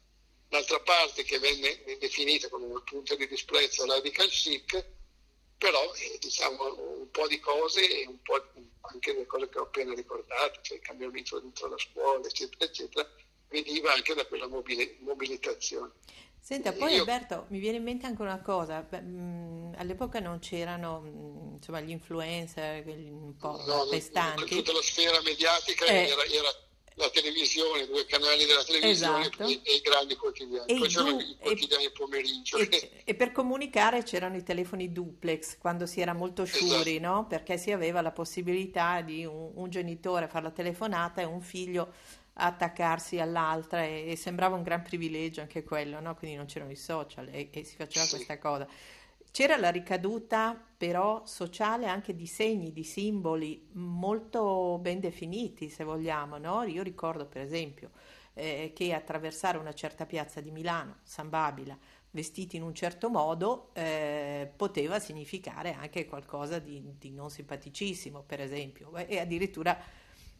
D'altra 0.49 0.78
parte 0.80 1.25
che 1.25 1.40
venne 1.40 1.83
definita 1.99 2.49
come 2.49 2.66
un 2.66 2.85
punto 2.85 3.16
di 3.16 3.26
disprezzo 3.26 3.85
radical 3.85 4.28
chic, 4.28 4.87
però 5.59 5.92
eh, 5.94 6.18
diciamo 6.21 6.99
un 7.00 7.11
po' 7.11 7.26
di 7.26 7.40
cose 7.40 8.02
e 8.02 8.06
un 8.06 8.23
po' 8.23 8.40
anche 8.83 9.12
le 9.12 9.26
cose 9.26 9.49
che 9.49 9.59
ho 9.59 9.64
appena 9.64 9.92
ricordato, 9.92 10.61
cioè 10.62 10.76
il 10.76 10.85
cambiamento 10.85 11.40
dentro 11.40 11.66
la 11.66 11.78
scuola, 11.78 12.25
eccetera, 12.25 12.64
eccetera, 12.64 13.11
veniva 13.49 13.92
anche 13.92 14.14
da 14.14 14.25
quella 14.26 14.47
mobili- 14.47 14.99
mobilitazione. 15.00 15.90
Senta, 16.45 16.75
poi 16.75 16.93
Io... 16.93 16.99
Alberto, 16.99 17.47
mi 17.49 17.59
viene 17.59 17.79
in 17.79 17.83
mente 17.83 18.05
anche 18.05 18.21
una 18.21 18.39
cosa, 18.43 18.83
Beh, 18.83 19.01
mh, 19.01 19.77
all'epoca 19.79 20.21
non 20.21 20.41
c'erano 20.41 21.01
mh, 21.01 21.09
mm, 21.09 21.55
insomma, 21.55 21.81
gli 21.81 21.89
influencer 21.89 22.87
un 22.87 23.35
po' 23.35 23.65
no, 23.67 23.87
pestanti. 23.89 24.57
Tutta 24.57 24.75
la 24.75 24.83
sfera 24.83 25.23
mediatica 25.23 25.87
eh, 25.87 26.07
era, 26.07 26.23
era, 26.25 26.49
la 26.97 27.09
televisione, 27.09 27.87
due 27.87 28.05
canali 28.05 28.45
della 28.45 28.63
televisione 28.63 29.21
esatto. 29.21 29.45
e, 29.45 29.59
e, 29.65 29.75
i 29.77 29.81
grandi 29.81 30.17
quotidiani. 30.17 30.71
E 30.71 30.77
Poi 30.77 30.89
c'erano 30.89 31.13
du- 31.13 31.21
i 31.21 31.37
quotidiani 31.41 31.85
e, 31.85 31.91
pomeriggio. 31.93 32.59
E, 32.59 32.91
e, 33.05 33.15
per 33.15 33.33
comunicare 33.33 34.03
c'erano 34.03 34.37
i 34.37 34.43
telefoni 34.43 34.93
duplex 34.93 35.57
quando 35.57 35.87
si 35.87 36.03
era 36.03 36.13
molto 36.13 36.45
sciuri, 36.45 36.97
esatto. 36.97 37.15
no? 37.15 37.27
Perché 37.27 37.57
si 37.57 37.73
aveva 37.73 38.03
la 38.03 38.13
possibilità 38.13 39.01
di 39.01 39.25
un, 39.25 39.53
un 39.55 39.71
genitore 39.71 40.29
fare 40.29 40.45
la 40.45 40.51
telefonata 40.51 41.23
e 41.23 41.25
un 41.25 41.41
figlio 41.41 41.95
attaccarsi 42.35 43.21
all'altra 43.21 43.85
e, 43.85 44.11
e, 44.11 44.17
sembrava 44.17 44.57
un 44.57 44.62
gran 44.62 44.83
privilegio 44.83 45.41
anche 45.41 45.62
quello, 45.62 46.00
no? 46.00 46.14
quindi 46.14 46.37
non 46.37 46.47
c'erano 46.47 46.71
i 46.71 46.76
social 46.76 47.29
e, 47.29 47.49
e 47.53 47.64
si 47.64 47.76
faceva 47.76 48.05
sì. 48.05 48.17
questa 48.17 48.38
cosa. 48.38 48.67
C'era 49.31 49.57
la 49.57 49.71
ricaduta 49.71 50.57
però 50.76 51.26
sociale 51.26 51.87
anche 51.87 52.14
di 52.14 52.26
segni, 52.26 52.73
di 52.73 52.85
simboli 52.85 53.69
molto 53.73 54.79
ben 54.81 55.00
definiti, 55.00 55.69
se 55.69 55.83
vogliamo. 55.83 56.38
No? 56.38 56.62
Io 56.62 56.85
ricordo 56.85 57.26
per 57.26 57.43
esempio 57.43 57.91
eh, 58.35 58.73
che 58.75 58.93
attraversare 58.93 59.59
una 59.59 59.73
certa 59.73 60.07
piazza 60.07 60.41
di 60.41 60.53
Milano, 60.53 60.99
San 61.03 61.31
Babila, 61.31 61.76
vestiti 62.11 62.57
in 62.57 62.62
un 62.62 62.75
certo 62.75 63.11
modo, 63.11 63.71
eh, 63.73 64.49
poteva 64.55 65.00
significare 65.00 65.73
anche 65.73 66.07
qualcosa 66.07 66.61
di, 66.61 66.95
di 66.97 67.11
non 67.11 67.29
simpaticissimo, 67.29 68.23
per 68.23 68.41
esempio, 68.41 68.95
e 68.95 69.19
addirittura 69.19 69.76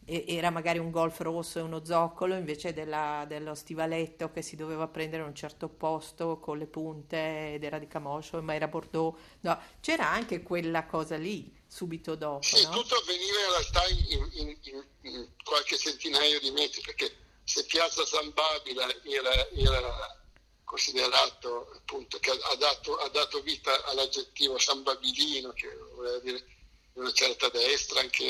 era 0.05 0.51
magari 0.51 0.77
un 0.77 0.91
golf 0.91 1.19
rosso 1.21 1.57
e 1.57 1.63
uno 1.63 1.83
zoccolo 1.83 2.35
invece 2.35 2.73
della, 2.73 3.25
dello 3.27 3.55
stivaletto 3.55 4.31
che 4.31 4.43
si 4.43 4.55
doveva 4.55 4.87
prendere 4.87 5.23
in 5.23 5.29
un 5.29 5.35
certo 5.35 5.67
posto 5.67 6.39
con 6.39 6.59
le 6.59 6.67
punte 6.67 7.53
ed 7.55 7.63
era 7.63 7.79
di 7.79 7.87
Camoscio 7.87 8.39
ma 8.43 8.53
era 8.53 8.67
Bordeaux 8.67 9.17
no, 9.41 9.59
c'era 9.81 10.07
anche 10.07 10.43
quella 10.43 10.85
cosa 10.85 11.17
lì 11.17 11.51
subito 11.67 12.13
dopo 12.13 12.43
sì, 12.43 12.63
no? 12.63 12.69
tutto 12.69 12.95
avveniva 12.95 13.39
in 13.39 13.49
realtà 13.49 13.87
in, 13.87 14.29
in, 14.33 14.85
in, 15.01 15.27
qualche 15.43 15.77
centinaio 15.77 16.39
di 16.39 16.51
metri 16.51 16.81
perché 16.81 17.15
se 17.43 17.65
Piazza 17.65 18.05
San 18.05 18.31
Babila 18.31 18.87
era, 19.03 19.49
era 19.49 20.23
considerato 20.63 21.71
appunto 21.75 22.19
che 22.19 22.29
ha 22.29 22.55
dato, 22.57 22.97
ha 22.97 23.09
dato 23.09 23.41
vita 23.41 23.83
all'aggettivo 23.85 24.59
San 24.59 24.83
Babilino 24.83 25.51
che 25.53 25.67
voleva 25.95 26.19
dire 26.19 26.43
una 26.95 27.11
certa 27.11 27.49
destra, 27.49 27.99
anche 27.99 28.25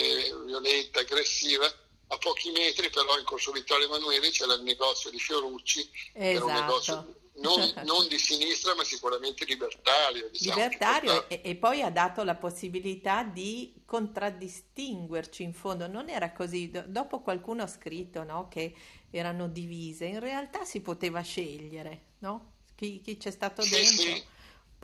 violenta, 0.45 1.00
aggressiva. 1.00 1.65
A 2.07 2.17
pochi 2.17 2.51
metri 2.51 2.89
però 2.89 3.17
in 3.17 3.25
Corso 3.25 3.51
Vittorio 3.51 3.88
Emanuele 3.88 4.29
c'era 4.29 4.53
il 4.53 4.62
negozio 4.62 5.10
di 5.10 5.19
Fiorucci, 5.19 5.89
esatto. 6.13 6.19
era 6.19 6.45
un 6.45 6.51
esatto. 6.51 6.65
negozio 6.65 7.15
non, 7.38 7.74
non, 7.84 8.07
di 8.07 8.19
sinistra 8.19 8.75
ma 8.75 8.84
sicuramente 8.84 9.43
libertario. 9.45 10.29
Diciamo, 10.29 10.55
libertario 10.55 11.27
e, 11.27 11.41
e, 11.43 11.55
poi 11.55 11.81
ha 11.81 11.89
dato 11.89 12.24
la 12.24 12.36
possibilità 12.36 13.24
di 13.24 13.81
contraddistinguerci 13.86 15.43
in 15.43 15.53
fondo, 15.53 15.88
non 15.88 16.10
era 16.10 16.31
così, 16.31 16.72
dopo 16.86 17.22
qualcuno 17.22 17.63
ha 17.63 17.67
scritto 17.67 18.24
no, 18.24 18.48
che 18.50 18.74
erano 19.10 19.48
divise, 19.48 20.05
in 20.05 20.19
realtà 20.19 20.63
si 20.63 20.81
poteva 20.81 21.22
scegliere, 21.22 22.01
no? 22.19 22.53
chi, 22.75 23.01
chi 23.01 23.17
c'è 23.17 23.31
stato 23.31 23.62
dentro. 23.63 24.03
Sì, 24.03 24.12
sì 24.12 24.34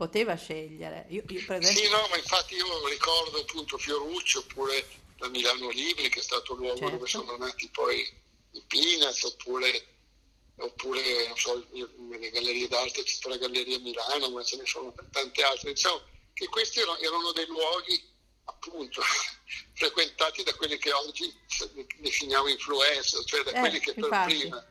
poteva 0.02 0.34
scegliere. 0.34 1.06
Io, 1.10 1.22
io 1.28 1.44
per 1.46 1.60
esempio... 1.60 1.84
Sì, 1.84 1.88
no, 1.88 2.08
ma 2.10 2.16
infatti 2.16 2.56
io 2.56 2.88
ricordo 2.88 3.38
appunto 3.38 3.78
Fiorucci 3.78 4.38
oppure 4.38 4.84
la 5.18 5.28
Milano 5.28 5.68
Libri, 5.68 6.08
che 6.08 6.18
è 6.18 6.22
stato 6.22 6.54
il 6.54 6.58
luogo 6.58 6.78
certo. 6.78 6.96
dove 6.96 7.06
sono 7.06 7.36
nati 7.36 7.68
poi 7.68 8.00
i 8.50 8.62
Peanuts, 8.66 9.22
oppure, 9.22 9.86
oppure 10.56 11.28
non 11.28 11.36
so, 11.36 11.64
le 11.70 12.30
gallerie 12.30 12.66
d'arte, 12.66 13.04
c'è 13.04 13.28
la 13.28 13.36
Galleria 13.36 13.78
Milano, 13.78 14.30
ma 14.30 14.42
ce 14.42 14.56
ne 14.56 14.66
sono 14.66 14.92
tante 15.12 15.42
altre. 15.44 15.72
Diciamo 15.72 16.02
che 16.32 16.48
questi 16.48 16.80
erano, 16.80 16.98
erano 16.98 17.30
dei 17.30 17.46
luoghi 17.46 18.10
appunto 18.46 19.02
frequentati 19.74 20.42
da 20.42 20.52
quelli 20.56 20.78
che 20.78 20.92
oggi 20.92 21.32
definiamo 21.98 22.48
influencer, 22.48 23.22
cioè 23.22 23.44
da 23.44 23.52
eh, 23.52 23.60
quelli 23.60 23.78
che 23.78 23.94
per 23.94 24.02
infatti. 24.02 24.34
prima 24.34 24.66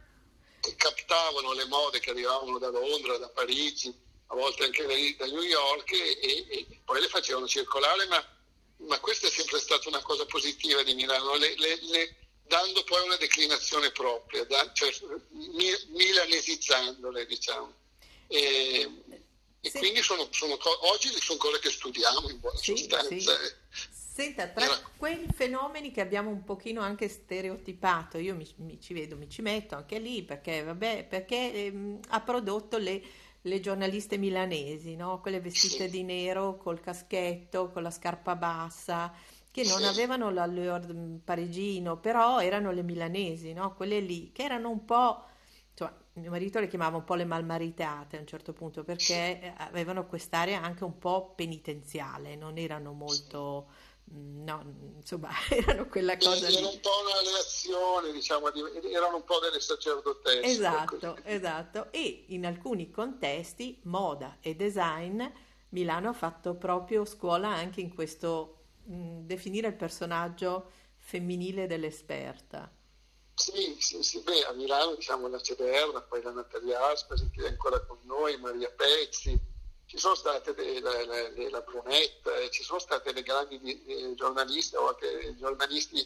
captavano 0.76 1.54
le 1.54 1.66
mode 1.66 2.02
che 2.02 2.10
arrivavano 2.10 2.60
da 2.60 2.70
Londra, 2.70 3.18
da 3.18 3.30
Parigi, 3.30 4.10
a 4.32 4.36
volte 4.36 4.64
anche 4.64 4.86
da, 5.18 5.26
New 5.26 5.42
York, 5.42 5.92
e, 5.92 6.46
e, 6.50 6.82
poi 6.86 7.02
le 7.02 7.08
facevano 7.08 7.48
circolare, 7.48 8.06
ma, 8.08 8.26
ma, 8.88 9.00
questa 9.00 9.28
è 9.28 9.30
sempre 9.30 9.60
stata 9.60 9.90
una 9.90 10.02
cosa 10.02 10.26
positiva 10.26 10.82
di 10.84 10.94
Milano, 10.94 11.36
le, 11.36 11.54
le, 11.58 11.80
le, 11.82 12.16
dando 12.48 12.84
poi 12.86 13.04
una 13.04 13.18
declinazione 13.18 13.92
propria, 13.92 14.46
da, 14.46 14.72
cioè, 14.74 14.90
milanesizzandole, 15.90 17.26
diciamo. 17.26 17.74
E, 18.28 18.90
e 19.60 19.70
sì. 19.70 19.78
quindi 19.80 20.02
sono, 20.02 20.28
sono, 20.32 20.58
oggi 20.92 21.10
sono 21.20 21.38
cose 21.38 21.60
che 21.60 21.70
studiamo 21.70 22.30
in 22.30 22.40
buona 22.40 22.58
sì, 22.58 22.78
sostanza. 22.78 23.10
Sì. 23.10 23.90
Senta, 24.14 24.48
tra 24.48 24.68
quei 24.98 25.26
fenomeni 25.34 25.92
che 25.92 26.02
abbiamo 26.02 26.30
un 26.30 26.44
pochino 26.44 26.82
anche 26.82 27.10
stereotipato, 27.10 28.18
io 28.18 28.36
mi, 28.36 28.50
mi 28.58 28.80
ci 28.80 28.94
vedo, 28.94 29.16
mi 29.18 29.30
ci 29.30 29.42
metto 29.42 29.76
anche 29.76 30.00
lì 30.00 30.24
perché, 30.24 30.64
vabbè, 30.64 31.06
perché 31.10 31.54
ehm, 31.54 32.00
ha 32.10 32.22
prodotto 32.22 32.78
le 32.78 33.02
le 33.44 33.60
giornaliste 33.60 34.18
milanesi, 34.18 34.96
no? 34.96 35.20
quelle 35.22 35.40
vestite 35.40 35.90
di 35.90 36.04
nero 36.04 36.58
col 36.58 36.80
caschetto, 36.80 37.70
con 37.72 37.84
la 37.84 37.92
scarpa 37.92 38.36
bassa, 38.36 39.12
che 39.50 39.64
non 39.64 39.84
avevano 39.84 40.30
l'allure 40.30 40.94
mm, 40.94 41.16
parigino, 41.18 41.98
però 41.98 42.40
erano 42.40 42.72
le 42.72 42.84
milanesi, 42.84 43.54
no? 43.54 43.74
quelle 43.74 44.00
lì, 44.00 44.32
che 44.32 44.44
erano 44.44 44.70
un 44.70 44.86
po', 44.86 45.26
insomma, 45.72 45.98
mio 46.14 46.30
marito 46.30 46.60
le 46.60 46.68
chiamava 46.68 46.98
un 46.98 47.04
po' 47.04 47.16
le 47.16 47.26
malmaritate 47.26 48.18
a 48.18 48.20
un 48.20 48.28
certo 48.28 48.54
punto, 48.54 48.84
perché 48.84 49.42
eh, 49.42 49.54
avevano 49.58 50.06
quest'area 50.06 50.62
anche 50.62 50.84
un 50.84 50.98
po' 50.98 51.34
penitenziale, 51.36 52.36
non 52.36 52.58
erano 52.58 52.94
molto 52.94 53.68
No, 54.14 54.64
insomma, 54.98 55.30
erano 55.50 55.88
quella 55.88 56.18
cosa 56.18 56.48
Era 56.48 56.68
un 56.68 56.80
po' 56.80 56.90
una 57.04 57.22
reazione, 57.22 58.12
diciamo, 58.12 58.52
erano 58.54 59.18
un 59.18 59.24
po' 59.24 59.40
delle 59.40 59.60
sacerdotesse. 59.60 60.42
Esatto, 60.42 61.18
esatto. 61.24 61.92
E 61.92 62.26
in 62.28 62.46
alcuni 62.46 62.92
contesti, 62.92 63.80
moda 63.84 64.38
e 64.42 64.56
design, 64.56 65.24
Milano 65.70 66.10
ha 66.10 66.14
fatto 66.14 66.56
proprio 66.56 67.06
scuola 67.06 67.48
anche 67.48 67.80
in 67.80 67.94
questo 67.94 68.64
mh, 68.84 69.22
definire 69.22 69.68
il 69.70 69.76
personaggio 69.76 70.72
femminile 70.98 71.68
dell'esperta. 71.68 72.70
Sì, 73.34 73.76
sì, 73.80 74.04
sì, 74.04 74.22
beh, 74.22 74.44
a 74.44 74.52
Milano 74.54 74.96
diciamo 74.96 75.28
la 75.28 75.42
Cederna, 75.42 76.02
poi 76.02 76.22
la 76.22 76.32
Natalia 76.32 76.90
Aspasi 76.90 77.30
che 77.32 77.46
è 77.46 77.48
ancora 77.48 77.80
con 77.86 77.98
noi, 78.04 78.38
Maria 78.38 78.70
Pezzi, 78.70 79.40
ci 79.92 79.98
sono 79.98 80.16
state 80.16 80.54
le, 80.56 80.80
le, 80.80 81.50
la 81.50 81.60
Brunetta, 81.60 82.50
ci 82.50 82.64
sono 82.64 82.80
state 82.80 83.12
le 83.12 83.24
grandi 83.24 83.84
eh, 83.88 84.14
giornaliste 84.16 84.78
o 84.78 84.88
anche 84.88 85.36
giornalisti 85.38 86.00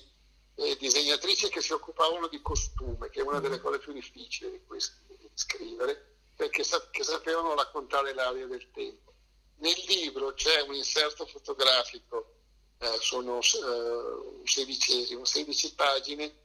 e 0.55 0.71
eh, 0.71 0.77
disegnatrici 0.77 1.49
che 1.49 1.61
si 1.61 1.71
occupavano 1.71 2.27
di 2.27 2.41
costume, 2.41 3.11
che 3.11 3.19
è 3.19 3.23
una 3.23 3.39
delle 3.39 3.61
cose 3.61 3.77
più 3.77 3.93
difficili 3.93 4.49
di, 4.49 4.61
questo, 4.65 4.95
di 5.09 5.29
scrivere, 5.35 6.15
perché 6.35 6.63
sa- 6.63 6.83
sapevano 6.99 7.53
raccontare 7.53 8.15
l'aria 8.15 8.47
del 8.47 8.71
tempo. 8.71 9.13
Nel 9.57 9.79
libro 9.85 10.33
c'è 10.33 10.61
un 10.61 10.73
inserto 10.73 11.27
fotografico, 11.27 12.37
eh, 12.79 12.97
sono 13.01 13.37
eh, 13.37 14.45
16, 14.45 15.19
16 15.21 15.75
pagine, 15.75 16.35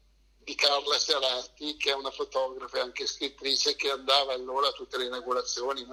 di 0.41 0.55
Carla 0.55 0.99
Serati, 0.99 1.79
che 1.79 1.93
è 1.93 1.95
una 1.95 2.11
fotografa 2.11 2.77
e 2.77 2.81
anche 2.81 3.07
scrittrice 3.07 3.77
che 3.77 3.91
andava 3.91 4.35
allora 4.35 4.69
a 4.69 4.73
tutte 4.73 4.99
le 4.99 5.07
inaugurazioni, 5.07 5.87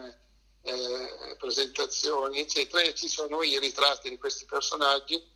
eh, 0.68 1.36
presentazioni, 1.38 2.40
eccetera, 2.40 2.84
e 2.84 2.94
ci 2.94 3.08
sono 3.08 3.42
i 3.42 3.58
ritratti 3.60 4.10
di 4.10 4.18
questi 4.18 4.46
personaggi 4.46 5.36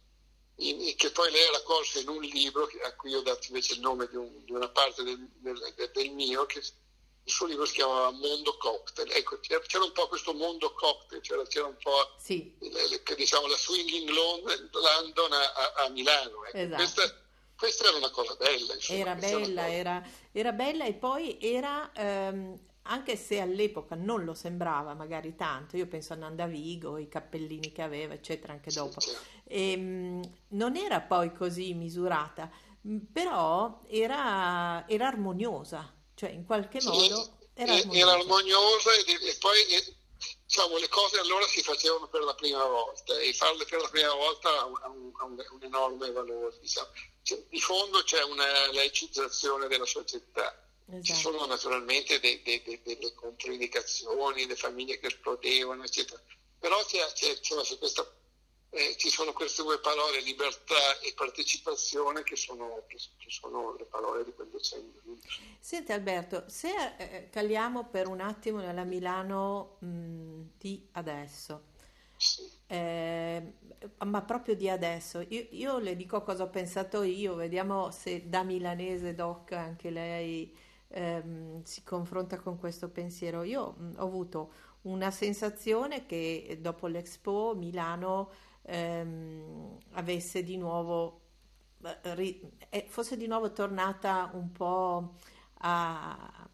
in, 0.55 0.95
che 0.95 1.11
poi 1.11 1.31
lei 1.31 1.47
ha 1.47 1.51
raccolto 1.51 1.99
in 1.99 2.09
un 2.09 2.21
libro 2.21 2.69
a 2.83 2.93
cui 2.95 3.13
ho 3.13 3.21
dato 3.21 3.47
invece 3.47 3.73
il 3.73 3.79
nome 3.79 4.07
di, 4.09 4.15
un, 4.17 4.43
di 4.43 4.51
una 4.51 4.69
parte 4.69 5.03
del, 5.03 5.17
del, 5.37 5.73
del, 5.93 6.09
mio, 6.11 6.45
che 6.45 6.59
il 6.59 7.31
suo 7.31 7.45
libro 7.45 7.65
si 7.65 7.75
chiamava 7.75 8.11
Mondo 8.11 8.57
Cocktail. 8.57 9.11
Ecco, 9.11 9.39
c'era 9.39 9.83
un 9.83 9.91
po' 9.93 10.07
questo 10.07 10.33
mondo 10.33 10.73
cocktail, 10.73 11.21
c'era, 11.21 11.43
c'era 11.43 11.67
un 11.67 11.77
po' 11.81 12.15
sì. 12.19 12.55
le, 12.59 13.01
diciamo, 13.15 13.47
la 13.47 13.57
swinging 13.57 14.09
London 14.09 15.31
a, 15.31 15.73
a 15.85 15.89
Milano. 15.89 16.45
Ecco. 16.45 16.57
Esatto. 16.57 16.75
Questa, 16.75 17.21
questa 17.57 17.87
era 17.87 17.97
una 17.97 18.09
cosa 18.09 18.35
bella. 18.35 18.73
Insomma, 18.73 18.99
era 18.99 19.15
bella, 19.15 19.71
era, 19.71 20.09
era, 20.31 20.51
bella 20.51 20.85
e 20.85 20.93
poi 20.93 21.37
era 21.39 21.91
ehm, 21.93 22.59
anche 22.83 23.15
se 23.15 23.39
all'epoca 23.39 23.95
non 23.95 24.23
lo 24.23 24.33
sembrava 24.33 24.93
magari 24.93 25.35
tanto, 25.35 25.77
io 25.77 25.87
penso 25.87 26.13
a 26.13 26.15
Nanda 26.15 26.45
Vigo, 26.47 26.97
i 26.97 27.07
cappellini 27.07 27.71
che 27.71 27.81
aveva, 27.81 28.13
eccetera, 28.13 28.53
anche 28.53 28.71
dopo, 28.71 29.01
e, 29.43 29.71
ehm, 29.71 30.21
non 30.49 30.75
era 30.75 31.01
poi 31.01 31.33
così 31.33 31.73
misurata. 31.73 32.49
mm, 32.87 32.97
però 33.13 33.81
era, 33.87 34.85
era 34.87 35.07
armoniosa, 35.07 35.93
cioè 36.15 36.29
in 36.31 36.45
qualche 36.45 36.81
modo 36.81 37.37
era 37.53 37.73
e- 37.75 37.87
era 37.91 38.13
armoniosa. 38.13 38.13
armoniosa 38.13 38.91
e, 38.93 39.35
poi 39.39 39.57
diciamo, 40.45 40.77
le 40.77 40.87
cose 40.89 41.19
allora 41.19 41.45
si 41.47 41.61
facevano 41.61 42.07
per 42.07 42.21
la 42.23 42.33
prima 42.35 42.65
volta 42.65 43.17
e 43.19 43.33
farle 43.33 43.65
per 43.65 43.81
la 43.81 43.87
prima 43.89 44.13
volta 44.13 44.49
ha 44.59 44.65
un, 44.65 45.11
un- 45.21 45.45
un 45.51 45.63
enorme 45.63 46.11
valore. 46.11 46.57
diciamo. 46.59 46.87
Cioè, 47.23 47.43
di 47.49 47.59
fondo 47.59 48.01
c'è 48.03 48.23
una 48.23 48.71
laicizzazione 48.73 49.67
della 49.67 49.85
società. 49.85 50.55
Ci 51.01 51.11
Esatto. 51.11 51.19
sono 51.31 51.45
naturalmente 51.45 52.19
dei- 52.19 52.41
dei- 52.41 52.61
dei- 52.63 52.81
delle 52.83 53.13
controindicazioni, 53.13 54.45
le 54.45 54.55
famiglie 54.55 54.99
che 54.99 55.07
esplodevano, 55.07 55.83
eccetera. 55.83 56.21
Però 56.59 56.83
c'è- 56.83 57.11
c'è- 57.13 57.37
insomma, 57.37 57.61
c'è 57.61 57.77
questa- 57.77 58.13
eh, 58.71 58.95
ci 58.97 59.09
sono 59.09 59.33
queste 59.33 59.63
due 59.63 59.79
parole, 59.79 60.21
libertà 60.21 60.99
e 61.01 61.13
partecipazione, 61.13 62.23
che 62.23 62.35
sono, 62.35 62.83
che- 62.87 62.97
che 63.17 63.29
sono 63.29 63.75
le 63.77 63.85
parole 63.85 64.23
di 64.23 64.31
quel 64.33 64.47
decennio. 64.49 64.99
Senti 65.59 65.91
Alberto, 65.91 66.45
se 66.47 66.69
eh, 66.97 67.29
caliamo 67.29 67.87
per 67.89 68.07
un 68.07 68.19
attimo 68.21 68.59
nella 68.59 68.83
Milano 68.83 69.77
mh, 69.79 70.41
di 70.57 70.87
adesso, 70.93 71.63
Sì. 72.17 72.49
eh, 72.67 73.53
ma 74.05 74.21
proprio 74.21 74.55
di 74.55 74.69
adesso, 74.69 75.19
io, 75.27 75.47
io 75.51 75.77
le 75.79 75.95
dico 75.95 76.21
cosa 76.23 76.43
ho 76.43 76.49
pensato 76.49 77.01
io, 77.03 77.35
vediamo 77.35 77.91
se 77.91 78.27
da 78.29 78.43
milanese 78.43 79.13
doc 79.15 79.51
anche 79.53 79.89
lei 79.89 80.55
ehm, 80.91 81.63
si 81.63 81.83
confronta 81.83 82.37
con 82.39 82.57
questo 82.57 82.89
pensiero. 82.89 83.43
Io 83.43 83.75
mh, 83.77 83.93
ho 83.97 84.05
avuto 84.05 84.51
una 84.83 85.11
sensazione 85.11 86.05
che 86.05 86.57
dopo 86.59 86.87
l'Expo 86.87 87.53
Milano 87.55 88.31
ehm, 88.63 89.77
avesse 89.91 90.43
di 90.43 90.57
nuovo, 90.57 91.21
eh, 91.83 92.39
eh, 92.69 92.85
fosse 92.87 93.17
di 93.17 93.27
nuovo 93.27 93.51
tornata 93.51 94.29
un 94.33 94.51
po' 94.51 95.15
a, 95.59 96.49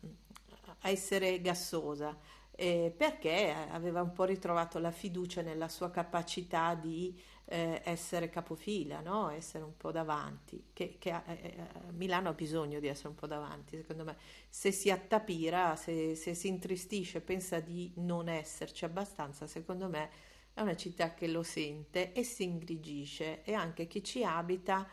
a 0.80 0.90
essere 0.90 1.42
gassosa, 1.42 2.18
eh, 2.52 2.94
perché 2.96 3.54
aveva 3.70 4.02
un 4.02 4.12
po' 4.12 4.26
ritrovato 4.26 4.80
la 4.80 4.92
fiducia 4.92 5.42
nella 5.42 5.70
sua 5.70 5.90
capacità 5.92 6.76
di 6.76 7.16
eh, 7.50 7.82
essere 7.86 8.30
capofila, 8.30 9.00
no? 9.00 9.30
Essere 9.30 9.64
un 9.64 9.78
po' 9.78 9.92
davanti, 9.92 10.68
che, 10.74 10.98
che 11.00 11.12
ha- 11.12 11.24
eh, 11.28 11.56
eh, 11.58 11.92
Milano 11.92 12.30
ha 12.30 12.34
bisogno 12.34 12.80
di 12.80 12.88
essere 12.88 13.10
un 13.10 13.16
po' 13.16 13.28
davanti, 13.28 13.78
secondo 13.78 14.04
me. 14.04 14.18
Se 14.50 14.72
si 14.72 14.92
attapira, 14.92 15.76
se, 15.76 16.16
se 16.16 16.34
si 16.34 16.48
intristisce, 16.50 17.22
pensa 17.22 17.60
di 17.60 17.92
non 17.96 18.28
esserci 18.28 18.84
abbastanza, 18.86 19.48
secondo 19.48 19.88
me 19.88 20.10
è 20.54 20.62
una 20.62 20.76
città 20.76 21.14
che 21.14 21.28
lo 21.28 21.44
sente 21.44 22.12
e 22.14 22.24
si 22.24 22.44
ingrigisce 22.44 23.44
e 23.44 23.54
anche 23.54 23.88
chi 23.88 24.04
ci 24.04 24.24
abita 24.24 24.88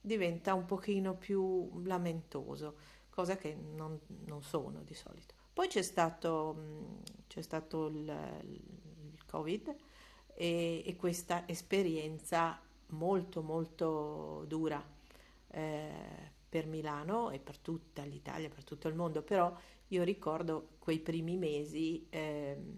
diventa 0.00 0.54
un 0.54 0.64
pochino 0.64 1.14
più 1.14 1.82
lamentoso, 1.84 2.76
cosa 3.10 3.36
che 3.36 3.54
non, 3.54 4.00
non 4.24 4.42
sono 4.42 4.82
di 4.82 4.94
solito. 4.94 5.34
Poi 5.52 5.68
c'è 5.68 5.82
stato, 5.82 6.54
mh, 6.54 7.02
c'è 7.28 7.42
stato 7.42 7.86
il, 7.86 8.12
il 8.42 9.24
Covid 9.26 9.76
e, 10.34 10.82
e 10.84 10.96
questa 10.96 11.46
esperienza 11.46 12.60
molto 12.88 13.42
molto 13.42 14.44
dura 14.46 14.82
eh, 15.48 15.90
per 16.48 16.66
Milano 16.66 17.30
e 17.30 17.38
per 17.38 17.58
tutta 17.58 18.02
l'Italia, 18.04 18.48
per 18.48 18.64
tutto 18.64 18.88
il 18.88 18.94
mondo, 18.94 19.22
però 19.22 19.54
io 19.88 20.02
ricordo 20.02 20.68
quei 20.78 20.98
primi 21.00 21.36
mesi, 21.36 22.06
ehm, 22.10 22.74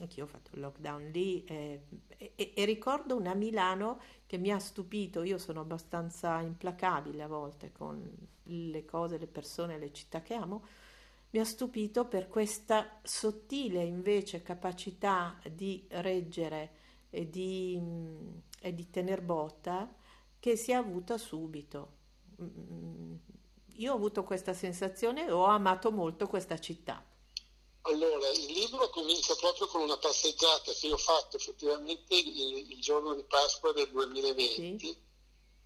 anch'io 0.00 0.24
ho 0.24 0.26
fatto 0.26 0.50
il 0.54 0.60
lockdown 0.60 1.10
lì 1.10 1.44
eh, 1.44 1.80
e- 2.18 2.52
e 2.54 2.64
ricordo 2.64 3.16
una 3.16 3.34
Milano 3.34 4.00
che 4.26 4.38
mi 4.38 4.50
ha 4.50 4.58
stupito, 4.58 5.22
io 5.22 5.38
sono 5.38 5.60
abbastanza 5.60 6.40
implacabile 6.40 7.22
a 7.22 7.28
volte 7.28 7.72
con 7.72 8.08
le 8.44 8.84
cose, 8.84 9.18
le 9.18 9.26
persone, 9.26 9.78
le 9.78 9.92
città 9.92 10.22
che 10.22 10.34
amo, 10.34 10.64
mi 11.30 11.40
ha 11.40 11.44
stupito 11.44 12.06
per 12.06 12.28
questa 12.28 12.98
sottile 13.02 13.82
invece 13.82 14.42
capacità 14.42 15.38
di 15.52 15.84
reggere 15.88 16.84
e 17.16 17.30
di, 17.30 17.80
e 18.60 18.74
di 18.74 18.90
tener 18.90 19.22
botta 19.22 19.90
che 20.38 20.56
si 20.56 20.70
è 20.72 20.74
avuta 20.74 21.16
subito. 21.16 21.94
Io 23.76 23.92
ho 23.92 23.94
avuto 23.96 24.22
questa 24.24 24.52
sensazione 24.52 25.26
e 25.26 25.30
ho 25.30 25.44
amato 25.44 25.90
molto 25.90 26.26
questa 26.26 26.58
città. 26.58 27.02
Allora, 27.82 28.28
il 28.32 28.52
libro 28.52 28.90
comincia 28.90 29.34
proprio 29.36 29.66
con 29.68 29.80
una 29.80 29.96
passeggiata 29.96 30.72
che 30.72 30.88
io 30.88 30.94
ho 30.94 30.98
fatto 30.98 31.36
effettivamente 31.36 32.14
il, 32.16 32.70
il 32.72 32.80
giorno 32.80 33.14
di 33.14 33.22
Pasqua 33.24 33.72
del 33.72 33.88
Sì, 34.54 34.82
2020, 34.82 34.96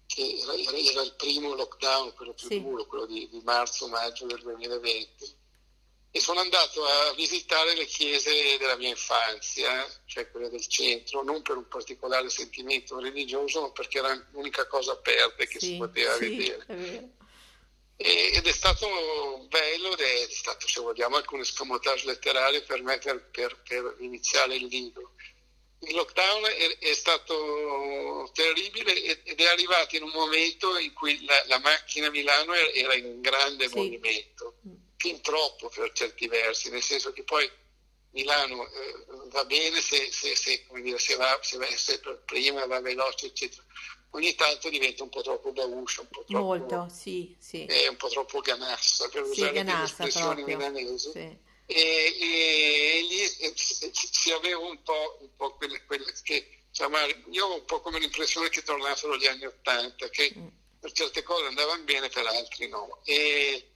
che 0.05 0.37
era, 0.39 0.53
era- 0.53 0.77
era 0.77 1.01
il 1.01 1.15
primo 1.15 1.53
lockdown, 1.55 2.13
quello 2.13 2.33
più 2.33 2.49
sì, 2.49 2.59
duro, 2.61 2.85
quello 2.85 3.05
di, 3.07 3.27
di 3.27 3.41
marzo-maggio 3.41 4.25
del 4.27 4.39
2020. 4.41 5.35
E 6.13 6.19
sono 6.19 6.41
andato 6.41 6.83
a 6.85 7.13
visitare 7.13 7.73
le 7.73 7.85
chiese 7.85 8.57
della 8.57 8.75
mia 8.75 8.89
infanzia, 8.89 9.87
cioè 10.05 10.29
quelle 10.29 10.49
del 10.49 10.67
centro, 10.67 11.23
non 11.23 11.41
per 11.41 11.55
un 11.55 11.67
particolare 11.69 12.29
sentimento 12.29 12.99
religioso, 12.99 13.61
ma 13.61 13.71
perché 13.71 13.99
era 13.99 14.27
l'unica 14.31 14.67
cosa 14.67 14.91
aperta 14.91 15.45
che 15.45 15.59
si 15.59 15.67
sì, 15.67 15.77
poteva 15.77 16.13
sì, 16.15 16.35
vedere. 16.35 16.65
è 16.67 17.03
ed 18.03 18.47
è 18.47 18.51
stato 18.51 19.45
bello 19.47 19.91
ed 19.95 19.99
è 19.99 20.27
stato, 20.29 20.67
se 20.67 20.81
vogliamo, 20.81 21.17
anche 21.17 21.33
un 21.35 21.41
escamotage 21.41 22.07
letterario 22.07 22.63
per 22.63 22.81
me 22.81 22.97
per, 22.97 23.29
per- 23.29 23.61
per 23.63 23.95
iniziare 23.99 24.55
il 24.55 24.65
libro. 24.65 25.11
Il 25.83 25.95
lockdown 25.95 26.43
è, 26.45 26.77
è 26.79 26.93
stato 26.93 28.29
terribile 28.33 28.93
ed 29.23 29.39
è 29.39 29.45
arrivato 29.47 29.95
in 29.95 30.03
un 30.03 30.11
momento 30.13 30.77
in 30.77 30.93
cui 30.93 31.23
la, 31.25 31.43
la 31.47 31.59
macchina 31.59 32.09
Milano 32.09 32.53
era 32.53 32.69
era 32.71 32.95
in 32.95 33.19
grande 33.21 33.67
Sì, 33.67 33.75
movimento, 33.75 34.55
mm, 34.67 34.73
fin 35.01 35.19
troppo 35.21 35.67
per 35.69 35.91
certi 35.93 36.27
versi, 36.27 36.69
nel 36.69 36.83
senso 36.83 37.11
che 37.11 37.23
poi 37.23 37.49
Milano 38.11 38.67
eh, 38.69 39.05
va 39.31 39.43
bene 39.45 39.81
se, 39.81 40.11
se- 40.11 40.35
se, 40.35 40.63
come 40.67 40.81
dire, 40.81 40.99
se 40.99 41.15
va, 41.15 41.39
se 41.41 41.57
va 41.57 41.65
per 42.01 42.21
prima, 42.25 42.65
va 42.67 42.79
veloce, 42.81 43.27
eccetera. 43.27 43.63
Ogni 44.11 44.35
tanto 44.35 44.69
diventa 44.69 45.01
un 45.01 45.09
po' 45.09 45.21
troppo 45.21 45.51
bauscia, 45.53 46.01
un 46.01 46.07
po' 46.09 46.23
troppo 46.27 46.37
molto, 46.37 46.89
sì, 46.93 47.35
sì, 47.39 47.63
è 47.65 47.87
un 47.87 47.95
po' 47.95 48.09
troppo 48.09 48.41
ganassa 48.41 49.07
per 49.09 49.23
sì, 49.23 49.29
usare 49.31 49.53
ganassa 49.53 50.03
espressioni 50.03 50.43
proprio, 50.43 50.57
milanesi. 50.57 51.09
sì, 51.11 51.17
e, 51.17 51.37
e- 51.65 52.97
e 52.97 53.01
lì 53.09 53.21
eh, 53.21 53.53
si 53.55 53.89
si 54.11 54.31
aveva 54.31 54.59
un 54.59 54.83
po', 54.83 55.17
un 55.21 55.29
po' 55.35 55.55
quelle, 55.55 55.83
quelle 55.85 56.13
che 56.21 56.59
insomma 56.69 56.99
io 57.31 57.45
ho 57.47 57.55
un 57.55 57.65
po' 57.65 57.79
come 57.81 57.99
l'impressione 57.99 58.49
che 58.49 58.61
tornassero 58.61 59.15
gli 59.17 59.25
anni 59.27 59.45
Ottanta 59.45 60.09
che 60.09 60.33
mm, 60.37 60.47
per 60.79 60.91
certe 60.91 61.23
cose 61.23 61.45
andavano 61.45 61.81
bene 61.83 62.09
per 62.09 62.25
altri 62.27 62.67
no. 62.67 62.99
E, 63.05 63.70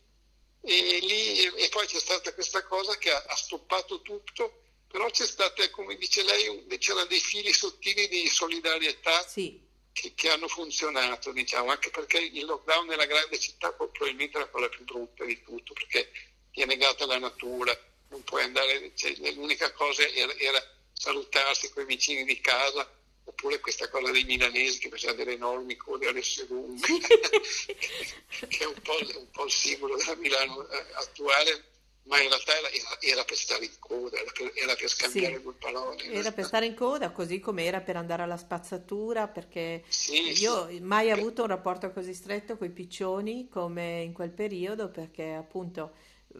e 0.65 0.99
lì 0.99 1.39
e, 1.43 1.69
poi 1.69 1.85
c'è 1.85 1.99
stata 1.99 2.33
questa 2.33 2.63
cosa 2.63 2.97
che 2.97 3.11
ha, 3.11 3.23
ha 3.27 3.35
stoppato 3.35 4.01
tutto 4.01 4.61
però 4.87 5.09
c'è 5.09 5.25
stata 5.25 5.69
come 5.71 5.95
dice 5.95 6.23
lei 6.23 6.47
un- 6.47 6.67
c'erano 6.77 7.05
dei 7.05 7.19
fili 7.19 7.53
sottili 7.53 8.07
di 8.07 8.27
solidarietà 8.27 9.27
sì, 9.27 9.59
che, 9.95 10.13
che 10.13 10.29
hanno 10.29 10.49
funzionato, 10.49 11.31
diciamo, 11.31 11.71
anche 11.71 11.89
perché 11.89 12.17
il 12.17 12.45
lockdown 12.45 12.85
nella 12.85 13.05
grande 13.05 13.39
città 13.39 13.71
pro- 13.71 13.89
probabilmente 13.89 14.37
è 14.37 14.41
la 14.41 14.49
cosa 14.49 14.67
più 14.67 14.83
brutta 14.83 15.23
di 15.23 15.41
tutto, 15.41 15.73
perché 15.73 16.11
ti 16.51 16.61
è 16.61 16.65
negata 16.65 17.05
la 17.05 17.17
natura, 17.17 17.77
non 18.09 18.21
puoi 18.23 18.43
andare, 18.43 18.91
cioè, 18.95 19.15
l'unica 19.33 19.71
cosa 19.71 20.05
era, 20.07 20.33
era 20.35 20.61
salutarsi 20.91 21.69
con 21.71 21.83
i 21.83 21.85
vicini 21.85 22.25
di 22.25 22.39
casa, 22.41 22.89
oppure 23.27 23.59
questa 23.59 23.89
cosa 23.89 24.11
dei 24.11 24.23
milanesi 24.23 24.79
che 24.79 24.89
facevano 24.89 25.17
delle 25.17 25.33
enormi 25.33 25.75
code 25.75 26.07
alle 26.07 26.21
sedunghe, 26.21 26.85
sì. 27.43 27.75
che 27.75 28.63
è 28.63 28.65
un 28.65 28.75
po', 28.81 28.97
il- 28.99 29.15
un 29.17 29.29
po' 29.31 29.45
il 29.45 29.51
simbolo 29.51 29.95
della 29.97 30.15
Milano 30.15 30.67
eh, 30.69 30.85
attuale, 30.93 31.63
ma 32.03 32.21
in 32.21 32.27
realtà 32.29 32.55
era, 32.57 32.69
era- 33.01 33.23
per 33.23 33.35
stare 33.35 33.65
in 33.65 33.71
coda, 33.79 34.17
era 34.19 34.31
per, 34.31 34.51
era 34.53 34.75
per 34.75 34.89
scambiare 34.89 35.35
Sì, 35.37 35.41
due 35.41 35.53
parole. 35.53 36.03
era 36.03 36.31
per 36.31 36.45
stare 36.45 36.65
in 36.67 36.75
coda, 36.75 37.09
così 37.11 37.39
come 37.39 37.63
era 37.65 37.81
per 37.81 37.95
andare 37.97 38.21
alla 38.21 38.37
spazzatura, 38.37 39.27
perché 39.27 39.83
Sì, 39.87 40.35
sì. 40.35 40.43
io 40.43 40.69
mai 40.81 41.07
Per- 41.07 41.17
avuto 41.17 41.41
un 41.41 41.47
rapporto 41.47 41.91
così 41.91 42.13
stretto 42.13 42.57
con 42.57 42.67
i 42.67 42.71
piccioni 42.71 43.49
come 43.49 44.01
in 44.03 44.13
quel 44.13 44.29
periodo, 44.31 44.89
perché 44.89 45.33
appunto 45.33 45.95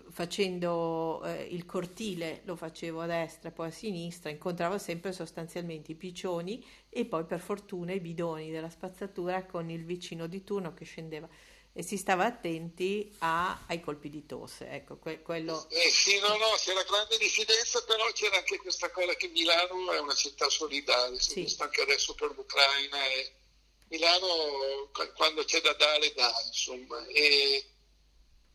facendo 0.09 1.21
eh, 1.23 1.43
il 1.51 1.65
cortile 1.65 2.41
lo 2.45 2.55
facevo 2.55 3.01
a 3.01 3.05
destra 3.05 3.49
e 3.49 3.51
poi 3.51 3.67
a 3.67 3.71
sinistra, 3.71 4.29
incontravo 4.29 4.77
sempre 4.77 5.11
sostanzialmente 5.11 5.91
i 5.91 5.95
piccioni 5.95 6.63
e 6.89 7.05
poi 7.05 7.25
per 7.25 7.39
fortuna 7.39 7.93
i 7.93 7.99
bidoni 7.99 8.51
della 8.51 8.69
spazzatura 8.69 9.45
con 9.45 9.69
il 9.69 9.83
vicino 9.85 10.27
di 10.27 10.43
turno 10.43 10.73
che 10.73 10.85
scendeva 10.85 11.27
e 11.73 11.83
si 11.83 11.97
stava 11.97 12.25
attenti 12.25 13.13
a- 13.19 13.63
ai 13.67 13.81
colpi 13.81 14.09
di 14.09 14.25
tosse, 14.25 14.69
ecco, 14.69 14.97
que- 14.97 15.21
quello 15.21 15.67
Eh 15.69 15.89
sì, 15.89 16.17
no, 16.19 16.29
no, 16.37 16.55
c'era 16.57 16.81
grande 16.83 17.17
diffidenza, 17.17 17.83
però 17.83 18.05
c'era 18.13 18.37
anche 18.37 18.57
questa 18.57 18.89
cosa 18.91 19.13
che 19.15 19.27
Milano 19.27 19.91
è 19.91 19.99
una 19.99 20.13
città 20.13 20.49
solidale, 20.49 21.19
si 21.19 21.31
sì, 21.31 21.41
visto 21.41 21.63
anche 21.63 21.81
adesso 21.81 22.13
per 22.15 22.31
l'Ucraina. 22.33 23.05
E 23.07 23.33
Milano 23.89 24.89
qu- 24.91 25.13
quando 25.13 25.43
c'è 25.43 25.61
da 25.61 25.73
dare, 25.73 26.13
dà, 26.13 26.31
insomma, 26.47 27.05
e, 27.07 27.74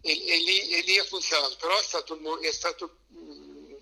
e- 0.03 0.27
e 0.27 0.37
lì, 0.39 0.69
e 0.71 0.81
lì 0.83 0.99
ha 0.99 1.05
funzionato, 1.05 1.57
però 1.57 1.79
è 1.79 1.83
stato, 1.83 2.41
è 2.41 2.53
stato 2.53 2.99
mm, 3.13 3.75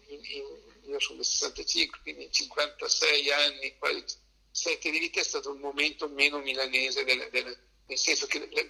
io 0.86 1.00
sono 1.00 1.16
del 1.16 1.26
65, 1.26 1.98
quindi 2.02 2.24
in 2.24 2.32
56 2.32 3.30
anni, 3.30 3.76
quasi 3.78 4.04
7 4.50 4.90
di 4.90 4.98
vita, 4.98 5.20
è 5.20 5.24
stato 5.24 5.52
il 5.52 5.58
momento 5.58 6.08
meno 6.08 6.38
milanese 6.38 7.04
delle, 7.04 7.28
delle- 7.30 7.66
nel 7.86 7.98
senso 7.98 8.26
che 8.26 8.38
la, 8.38 8.62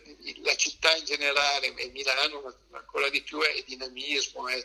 la 0.43 0.57
città 0.57 0.95
in 0.97 1.05
generale, 1.05 1.75
e 1.75 1.89
Milano 1.89 2.55
ancora 2.71 3.09
di 3.09 3.23
più 3.23 3.41
è 3.41 3.63
dinamismo, 3.67 4.49
è, 4.49 4.65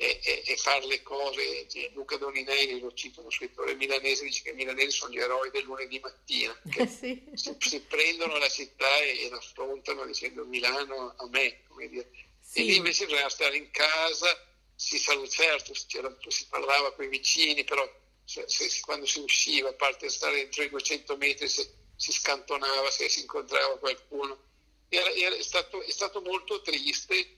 è, 0.00 0.18
è, 0.18 0.42
è 0.44 0.56
fare 0.56 0.86
le 0.86 1.02
cose. 1.02 1.68
Luca 1.92 2.16
Doninelli, 2.16 2.80
lo 2.80 2.92
cito, 2.94 3.20
uno 3.20 3.30
scrittore 3.30 3.74
milanese, 3.74 4.24
dice 4.24 4.42
che 4.42 4.50
i 4.50 4.54
milanesi 4.54 4.96
sono 4.96 5.12
gli 5.12 5.18
eroi 5.18 5.50
del 5.50 5.64
lunedì 5.64 6.00
mattina, 6.00 6.58
che 6.70 6.86
sì. 6.86 7.22
si, 7.34 7.54
si, 7.58 7.80
prendono 7.82 8.38
la 8.38 8.48
città 8.48 8.98
e, 9.00 9.26
e 9.26 9.28
l'affrontano 9.28 10.06
dicendo 10.06 10.46
Milano 10.46 11.14
a 11.16 11.28
me, 11.28 11.64
come 11.68 11.88
dire. 11.88 12.10
Sì. 12.40 12.60
E 12.60 12.62
lì 12.62 12.76
invece 12.76 13.04
bisogna 13.04 13.28
stare 13.28 13.58
in 13.58 13.70
casa, 13.70 14.26
si 14.74 14.98
saluta, 14.98 15.28
certo, 15.28 15.74
si 15.74 16.46
parlava 16.48 16.94
con 16.94 17.04
i 17.04 17.08
vicini, 17.08 17.62
però 17.64 17.86
se, 18.24 18.44
se, 18.46 18.80
quando 18.80 19.04
si 19.04 19.18
usciva, 19.18 19.68
a 19.68 19.74
parte 19.74 20.08
stare 20.08 20.40
entro 20.40 20.62
i 20.62 20.70
200 20.70 21.16
metri, 21.18 21.46
se, 21.46 21.74
si 21.94 22.12
scantonava 22.12 22.90
se 22.90 23.10
si 23.10 23.20
incontrava 23.20 23.78
qualcuno. 23.78 24.48
Era, 24.88 25.10
era, 25.10 25.36
è, 25.36 25.42
stato, 25.42 25.82
è 25.82 25.90
stato 25.90 26.22
molto 26.22 26.62
triste 26.62 27.36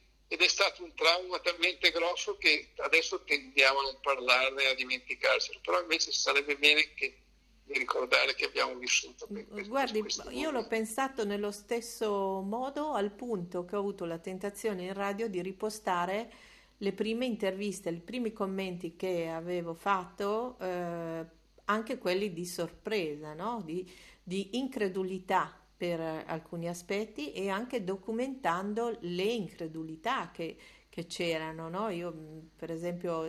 stato 0.63 0.85
un 0.85 0.95
trauma 0.95 1.41
talmente 1.41 1.91
grosso 1.91 2.37
che 2.37 2.73
adesso 2.77 3.23
tendiamo 3.25 3.81
a 3.81 3.83
non 3.83 3.99
parlarne, 4.01 4.67
a 4.67 4.75
dimenticarselo, 4.75 5.59
però 5.61 5.81
invece 5.81 6.13
sarebbe 6.13 6.57
bene 6.57 6.95
che, 6.95 7.17
di 7.65 7.79
ricordare 7.79 8.35
che 8.35 8.45
abbiamo 8.45 8.77
vissuto. 8.77 9.27
Questo, 9.27 9.69
Guardi, 9.69 10.05
io 10.31 10.51
l'ho 10.53 10.67
pensato 10.69 11.25
nello 11.25 11.51
stesso 11.51 12.43
modo 12.43 12.93
al 12.93 13.11
punto 13.11 13.65
che 13.65 13.75
ho 13.75 13.81
avuto 13.81 14.05
la 14.05 14.19
tentazione 14.19 14.85
in 14.85 14.93
radio 14.93 15.29
di 15.29 15.43
ripostare 15.43 16.33
le 16.77 16.93
prime 16.93 17.27
interviste, 17.27 17.91
i 17.91 18.01
primi 18.01 18.33
commenti 18.33 18.95
che 18.95 19.29
avevo 19.29 19.75
fatto, 19.75 20.57
eh, 20.61 21.25
anche 21.65 21.99
quelli 21.99 22.33
di 22.33 22.47
sorpresa, 22.47 23.35
no? 23.35 23.63
di, 23.65 23.89
di 24.23 24.59
incredulità 24.59 25.57
per 25.83 25.99
alcuni 26.29 26.69
aspetti 26.69 27.33
e 27.33 27.49
anche 27.49 27.83
documentando 27.83 28.97
le 29.01 29.25
incredulità 29.25 30.31
che, 30.31 30.57
che 30.89 31.07
c'erano. 31.07 31.69
No? 31.69 31.89
Io 31.89 32.15
per 32.55 32.71
esempio 32.71 33.29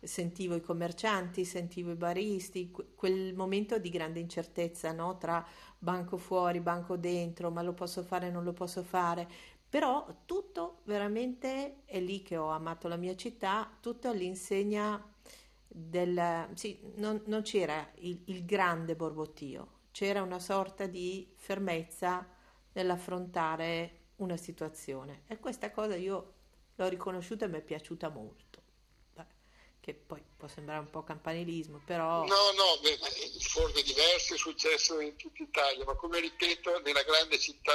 sentivo 0.00 0.54
i 0.54 0.62
commercianti, 0.62 1.44
sentivo 1.44 1.90
i 1.90 1.96
baristi, 1.96 2.70
quel 2.94 3.34
momento 3.34 3.76
di 3.76 3.90
grande 3.90 4.20
incertezza 4.20 4.90
no? 4.92 5.18
tra 5.18 5.46
banco 5.78 6.16
fuori, 6.16 6.60
banco 6.60 6.96
dentro, 6.96 7.50
ma 7.50 7.60
lo 7.60 7.74
posso 7.74 8.02
fare, 8.02 8.30
non 8.30 8.42
lo 8.42 8.54
posso 8.54 8.82
fare. 8.82 9.28
Però 9.68 10.22
tutto 10.24 10.80
veramente 10.84 11.82
è 11.84 12.00
lì 12.00 12.22
che 12.22 12.38
ho 12.38 12.48
amato 12.48 12.88
la 12.88 12.96
mia 12.96 13.14
città, 13.16 13.70
tutto 13.82 14.08
all'insegna 14.08 14.98
del... 15.68 16.48
Sì, 16.54 16.80
non, 16.94 17.20
non 17.26 17.42
c'era 17.42 17.86
il, 17.96 18.18
il 18.28 18.46
grande 18.46 18.96
borbottio, 18.96 19.80
c'era 19.92 20.22
una 20.22 20.40
sorta 20.40 20.86
di 20.86 21.32
fermezza 21.36 22.26
nell'affrontare 22.72 23.98
una 24.16 24.36
situazione 24.36 25.22
e 25.28 25.38
questa 25.38 25.70
cosa 25.70 25.94
io 25.94 26.34
l'ho 26.74 26.88
riconosciuta 26.88 27.44
e 27.44 27.48
mi 27.48 27.58
è 27.58 27.62
piaciuta 27.62 28.08
molto. 28.08 28.60
che 29.80 29.94
poi 29.94 30.22
può 30.36 30.46
sembrare 30.46 30.78
un 30.78 30.90
po' 30.90 31.02
campanilismo, 31.02 31.82
però... 31.84 32.24
No, 32.24 32.52
no, 32.52 32.88
in 32.88 33.40
forme 33.40 33.82
diverse 33.82 34.34
è 34.34 34.38
successo 34.38 35.00
in 35.00 35.16
tutta 35.16 35.42
Italia, 35.42 35.84
ma 35.84 35.96
come 35.96 36.20
ripeto, 36.20 36.80
nella 36.82 37.02
grande 37.02 37.36
città 37.36 37.72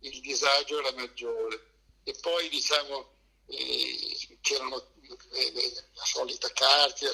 il 0.00 0.20
disagio 0.20 0.78
era 0.78 0.92
maggiore. 0.92 1.72
E 2.04 2.16
poi, 2.22 2.48
diciamo, 2.48 3.06
eh, 3.48 4.38
c'erano 4.40 4.76
eh, 4.76 5.72
la 5.92 6.04
solita 6.04 6.48
carta, 6.52 7.12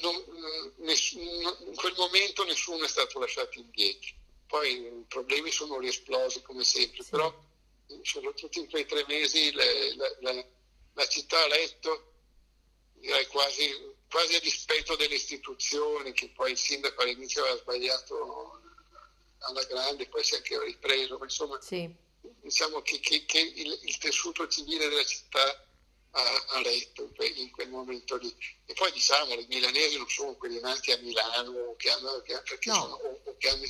non, 0.00 0.74
nessuno, 0.78 1.56
in 1.66 1.74
quel 1.74 1.94
momento 1.96 2.44
nessuno 2.44 2.84
è 2.84 2.88
stato 2.88 3.18
lasciato 3.18 3.58
indietro. 3.58 4.14
Poi 4.46 4.72
i 4.72 5.04
problemi 5.06 5.50
sono 5.50 5.78
riesplosi 5.78 6.42
come 6.42 6.64
sempre, 6.64 7.02
sì. 7.02 7.10
però 7.10 7.32
soprattutto 8.02 8.58
in 8.58 8.68
quei 8.68 8.86
tre 8.86 9.04
mesi 9.08 9.52
la, 9.52 9.64
la, 9.96 10.32
la, 10.32 10.44
la 10.94 11.06
città 11.06 11.42
ha 11.42 11.48
letto, 11.48 12.12
direi 12.94 13.26
quasi, 13.26 13.94
quasi, 14.10 14.34
a 14.34 14.40
dispetto 14.40 14.96
delle 14.96 15.14
istituzioni, 15.14 16.12
che 16.12 16.30
poi 16.30 16.52
il 16.52 16.58
sindaco 16.58 17.02
all'inizio 17.02 17.42
aveva 17.42 17.58
sbagliato 17.58 18.60
alla 19.38 19.64
grande, 19.64 20.06
poi 20.06 20.22
si 20.22 20.34
è 20.34 20.36
anche 20.38 20.62
ripreso, 20.64 21.16
ma 21.18 21.24
insomma 21.24 21.60
sì. 21.60 21.88
diciamo 22.40 22.82
che, 22.82 23.00
che, 23.00 23.24
che 23.24 23.40
il, 23.40 23.78
il 23.82 23.98
tessuto 23.98 24.46
civile 24.48 24.88
della 24.88 25.04
città 25.04 25.64
a, 26.12 26.44
a 26.56 26.60
letto 26.60 27.10
in 27.36 27.50
quel 27.50 27.68
momento 27.68 28.16
lì. 28.16 28.34
E 28.66 28.72
poi 28.74 28.90
diciamo, 28.92 29.34
i 29.34 29.46
milanesi 29.48 29.96
non 29.96 30.08
sono 30.08 30.36
quelli 30.36 30.60
nati 30.60 30.92
a 30.92 30.98
Milano, 30.98 31.74
che 31.76 31.90
hanno, 31.90 32.20
che, 32.22 32.40
perché 32.44 32.70
no. 32.70 32.74
sono, 32.74 32.94
o, 32.94 33.20
o 33.24 33.36
che 33.38 33.48
hanno, 33.48 33.64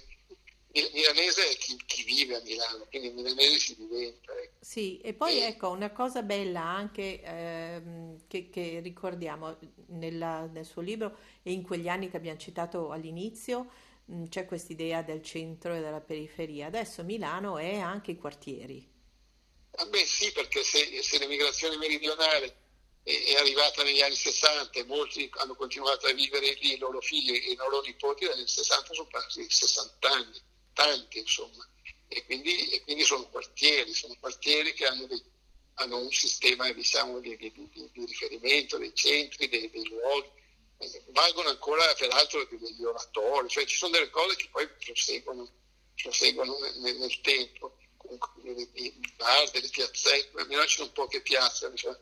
il 0.72 0.88
milanese 0.92 1.50
è 1.50 1.57
chi, 1.57 1.76
chi, 1.85 2.05
vive 2.05 2.37
a 2.37 2.40
Milano, 2.42 2.87
quindi 2.88 3.09
il 3.09 3.14
milanese 3.14 3.59
si 3.59 3.76
diventa. 3.76 4.33
Ecco. 4.33 4.57
Sì, 4.61 5.00
e 5.00 5.14
poi 5.14 5.40
e... 5.40 5.46
ecco 5.46 5.70
una 5.70 5.90
cosa 5.90 6.22
bella 6.22 6.62
anche 6.62 7.20
ehm, 7.20 8.26
che, 8.29 8.50
che, 8.50 8.81
ricordiamo 8.81 9.59
nella, 9.88 10.46
nel 10.46 10.64
suo 10.64 10.81
libro 10.81 11.16
e 11.42 11.53
in 11.53 11.62
quegli 11.62 11.88
anni 11.88 12.09
che 12.09 12.16
abbiamo 12.16 12.38
citato 12.38 12.90
all'inizio, 12.92 13.68
mh, 14.05 14.29
c'è 14.29 14.44
questa 14.44 14.72
idea 14.72 15.03
del 15.03 15.22
centro 15.22 15.74
e 15.74 15.81
della 15.81 16.00
periferia. 16.00 16.68
Adesso 16.68 17.03
Milano 17.03 17.59
è 17.59 17.76
anche 17.79 18.12
i 18.12 18.16
quartieri. 18.16 18.89
Ah 19.77 19.87
beh 19.87 20.07
sì, 20.07 20.33
perché 20.33 20.63
se, 20.63 21.03
se 21.03 21.19
l'emigrazione 21.19 21.77
meridionale 21.77 22.57
è, 23.03 23.25
è, 23.25 23.35
arrivata 23.37 23.83
negli 23.83 24.03
anni 24.03 24.17
60 24.17 24.79
e 24.79 24.85
molti 24.85 25.31
hanno 25.37 25.55
continuato 25.55 26.07
a 26.07 26.13
vivere 26.13 26.55
lì, 26.61 26.75
i 26.75 26.79
loro 26.79 27.01
figli 27.01 27.31
e 27.31 27.53
i 27.53 27.57
loro 27.57 27.81
nipoti, 27.83 28.25
dagli 28.25 28.39
anni 28.39 28.49
60 28.49 28.95
sono 28.95 29.09
passati 29.09 29.49
60 29.49 30.11
anni, 30.11 30.43
tanti 30.73 31.19
insomma, 31.19 31.67
e 32.09 32.25
quindi, 32.25 32.71
e 32.71 32.83
quindi 32.83 33.05
sono 33.05 33.29
quartieri, 33.29 33.95
sono 33.95 34.17
quartieri 34.19 34.73
che 34.75 34.85
hanno, 34.85 35.07
dei, 35.07 35.23
hanno 35.75 35.99
un 35.99 36.11
sistema 36.11 36.71
diciamo, 36.73 37.21
di, 37.21 37.37
di, 37.37 37.53
di, 37.53 37.91
di, 37.93 38.05
riferimento, 38.05 38.79
dei 38.79 38.93
centri, 38.95 39.49
dei, 39.49 39.71
dei 39.71 39.87
luoghi, 39.87 40.29
eh, 40.79 41.05
valgono 41.11 41.51
ancora 41.51 41.95
peraltro 41.95 42.45
degli 42.51 42.83
oratori, 42.83 43.49
cioè 43.49 43.65
ci 43.65 43.77
sono 43.77 43.93
delle 43.93 44.11
cose 44.11 44.35
che 44.35 44.49
poi 44.51 44.69
proseguono, 44.69 45.49
proseguono 45.95 46.59
nel, 46.59 46.97
nel 46.97 47.21
tempo. 47.21 47.77
Di 48.43 49.00
bar, 49.21 49.51
delle 49.51 49.69
piazzette, 49.69 50.41
a 50.41 50.67
ci 50.67 50.77
sono 50.79 50.91
poche 50.93 51.21
piazze, 51.21 51.71
cioè, 51.75 51.95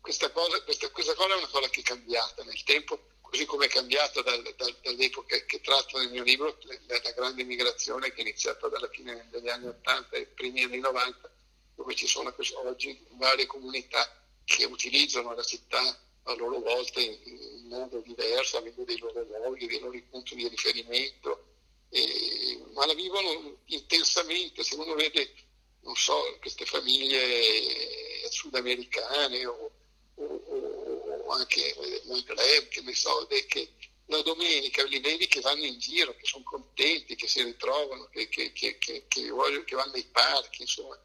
questa, 0.00 0.30
cosa, 0.30 0.62
questa, 0.62 0.88
questa, 0.90 1.14
cosa, 1.14 1.34
è 1.34 1.36
una 1.36 1.48
cosa 1.48 1.68
che 1.68 1.80
è 1.80 1.82
cambiata 1.82 2.44
nel 2.44 2.62
tempo, 2.62 3.08
così 3.20 3.44
come 3.44 3.66
è 3.66 3.68
cambiata 3.68 4.22
dal, 4.22 4.42
dal, 4.56 4.76
dall'epoca 4.80 5.36
che 5.44 5.60
tratto 5.60 5.98
nel 5.98 6.10
mio 6.10 6.22
libro, 6.22 6.56
la, 6.86 7.12
grande 7.14 7.42
migrazione 7.42 8.12
che 8.12 8.18
è 8.18 8.20
iniziata 8.20 8.68
dalla 8.68 8.88
fine 8.88 9.26
degli 9.30 9.48
anni 9.48 9.66
80 9.66 10.16
e 10.16 10.26
primi 10.26 10.62
anni 10.62 10.78
90, 10.78 11.32
dove 11.74 11.94
ci 11.96 12.06
sono 12.06 12.32
oggi 12.64 13.04
varie 13.16 13.46
comunità 13.46 14.22
che 14.44 14.64
utilizzano 14.64 15.34
la 15.34 15.42
città 15.42 15.98
a 16.26 16.34
loro 16.36 16.60
volta 16.60 17.00
in, 17.00 17.18
in 17.24 17.66
modo 17.68 18.00
diverso, 18.00 18.58
avendo 18.58 18.84
dei 18.84 18.98
loro 18.98 19.24
luoghi, 19.24 19.66
dei 19.66 19.80
loro 19.80 19.98
punti 20.08 20.36
di 20.36 20.46
riferimento 20.46 21.52
eh, 21.94 22.60
ma 22.74 22.86
la 22.86 22.94
vivono 22.94 23.58
intensamente. 23.66 24.64
Se 24.64 24.74
uno 24.74 24.94
vede, 24.94 25.32
non 25.84 25.94
so, 25.94 26.14
queste 26.40 26.64
famiglie 26.64 28.28
sudamericane 28.30 29.46
o, 29.46 29.70
o, 30.14 30.24
o 30.24 31.30
anche 31.30 31.74
Maghreb, 32.06 32.68
che 32.68 32.80
ne 32.80 32.94
so, 32.94 33.26
che 33.26 33.70
la 34.06 34.20
domenica 34.22 34.84
li 34.84 35.00
vedi 35.00 35.26
che 35.26 35.40
vanno 35.40 35.64
in 35.64 35.78
giro, 35.78 36.14
che 36.16 36.26
sono 36.26 36.44
contenti, 36.44 37.14
che 37.14 37.28
si 37.28 37.42
ritrovano, 37.42 38.08
che, 38.10 38.28
che, 38.28 38.52
che, 38.52 38.78
che 38.78 39.28
vogliono, 39.30 39.64
vanno 39.70 39.92
nei 39.92 40.06
parchi, 40.10 40.62
insomma, 40.62 40.98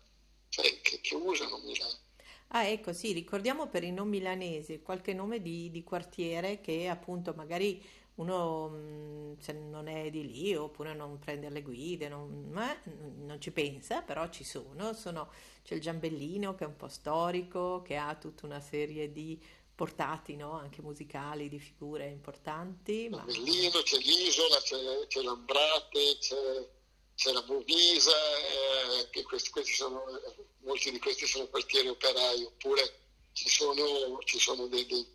cioè, 0.49 0.81
che, 0.81 1.15
usano 1.15 1.57
Milano. 1.59 2.07
Ah, 2.49 2.65
ecco, 2.65 2.93
sì, 2.93 3.13
ricordiamo 3.13 3.67
per 3.67 3.83
i 3.83 3.91
non 3.91 4.09
milanesi 4.09 4.81
qualche 4.81 5.13
nome 5.13 5.41
di, 5.41 5.69
di 5.69 5.83
quartiere 5.83 6.61
che 6.61 6.87
appunto 6.87 7.33
magari 7.35 7.81
uno 8.19 8.69
mm, 8.69 9.33
se 9.39 9.53
non 9.53 9.87
è 9.87 10.09
di 10.09 10.29
lì 10.29 10.55
oppure 10.55 10.93
non 10.93 11.19
prende 11.19 11.49
le 11.49 11.61
guide, 11.61 12.09
non, 12.09 12.53
eh, 12.57 12.89
non 13.17 13.39
ci 13.39 13.51
pensa, 13.51 14.01
però 14.01 14.29
ci 14.29 14.43
sono. 14.43 14.93
sono. 14.93 15.31
C'è 15.63 15.75
il 15.75 15.81
Giambellino 15.81 16.55
che 16.55 16.65
è 16.65 16.67
un 16.67 16.75
po' 16.75 16.89
storico, 16.89 17.81
che 17.81 17.95
ha 17.95 18.13
tutta 18.15 18.45
una 18.45 18.59
serie 18.59 19.11
di 19.11 19.41
portati 19.73 20.35
no? 20.35 20.51
anche 20.51 20.81
musicali 20.81 21.47
di 21.47 21.59
figure 21.59 22.07
importanti. 22.07 23.07
Ma... 23.09 23.23
Giambellino, 23.25 23.81
c'è 23.81 23.97
l'isola, 23.97 24.57
c'è, 24.57 25.07
c'è 25.07 25.21
l'Ambrate, 25.21 26.17
c'è, 26.19 26.69
c'è 27.15 27.31
la 27.31 27.41
Bovisa, 27.43 28.11
eh, 29.13 29.23
questi, 29.23 29.49
questi 29.49 29.73
sono, 29.73 30.03
molti 30.63 30.91
di 30.91 30.99
questi 30.99 31.25
sono 31.25 31.47
quartieri 31.47 31.87
operai, 31.87 32.43
oppure 32.43 32.99
ci 33.31 33.47
sono, 33.47 34.19
ci 34.25 34.39
sono 34.39 34.67
dei, 34.67 34.85
dei, 34.85 35.07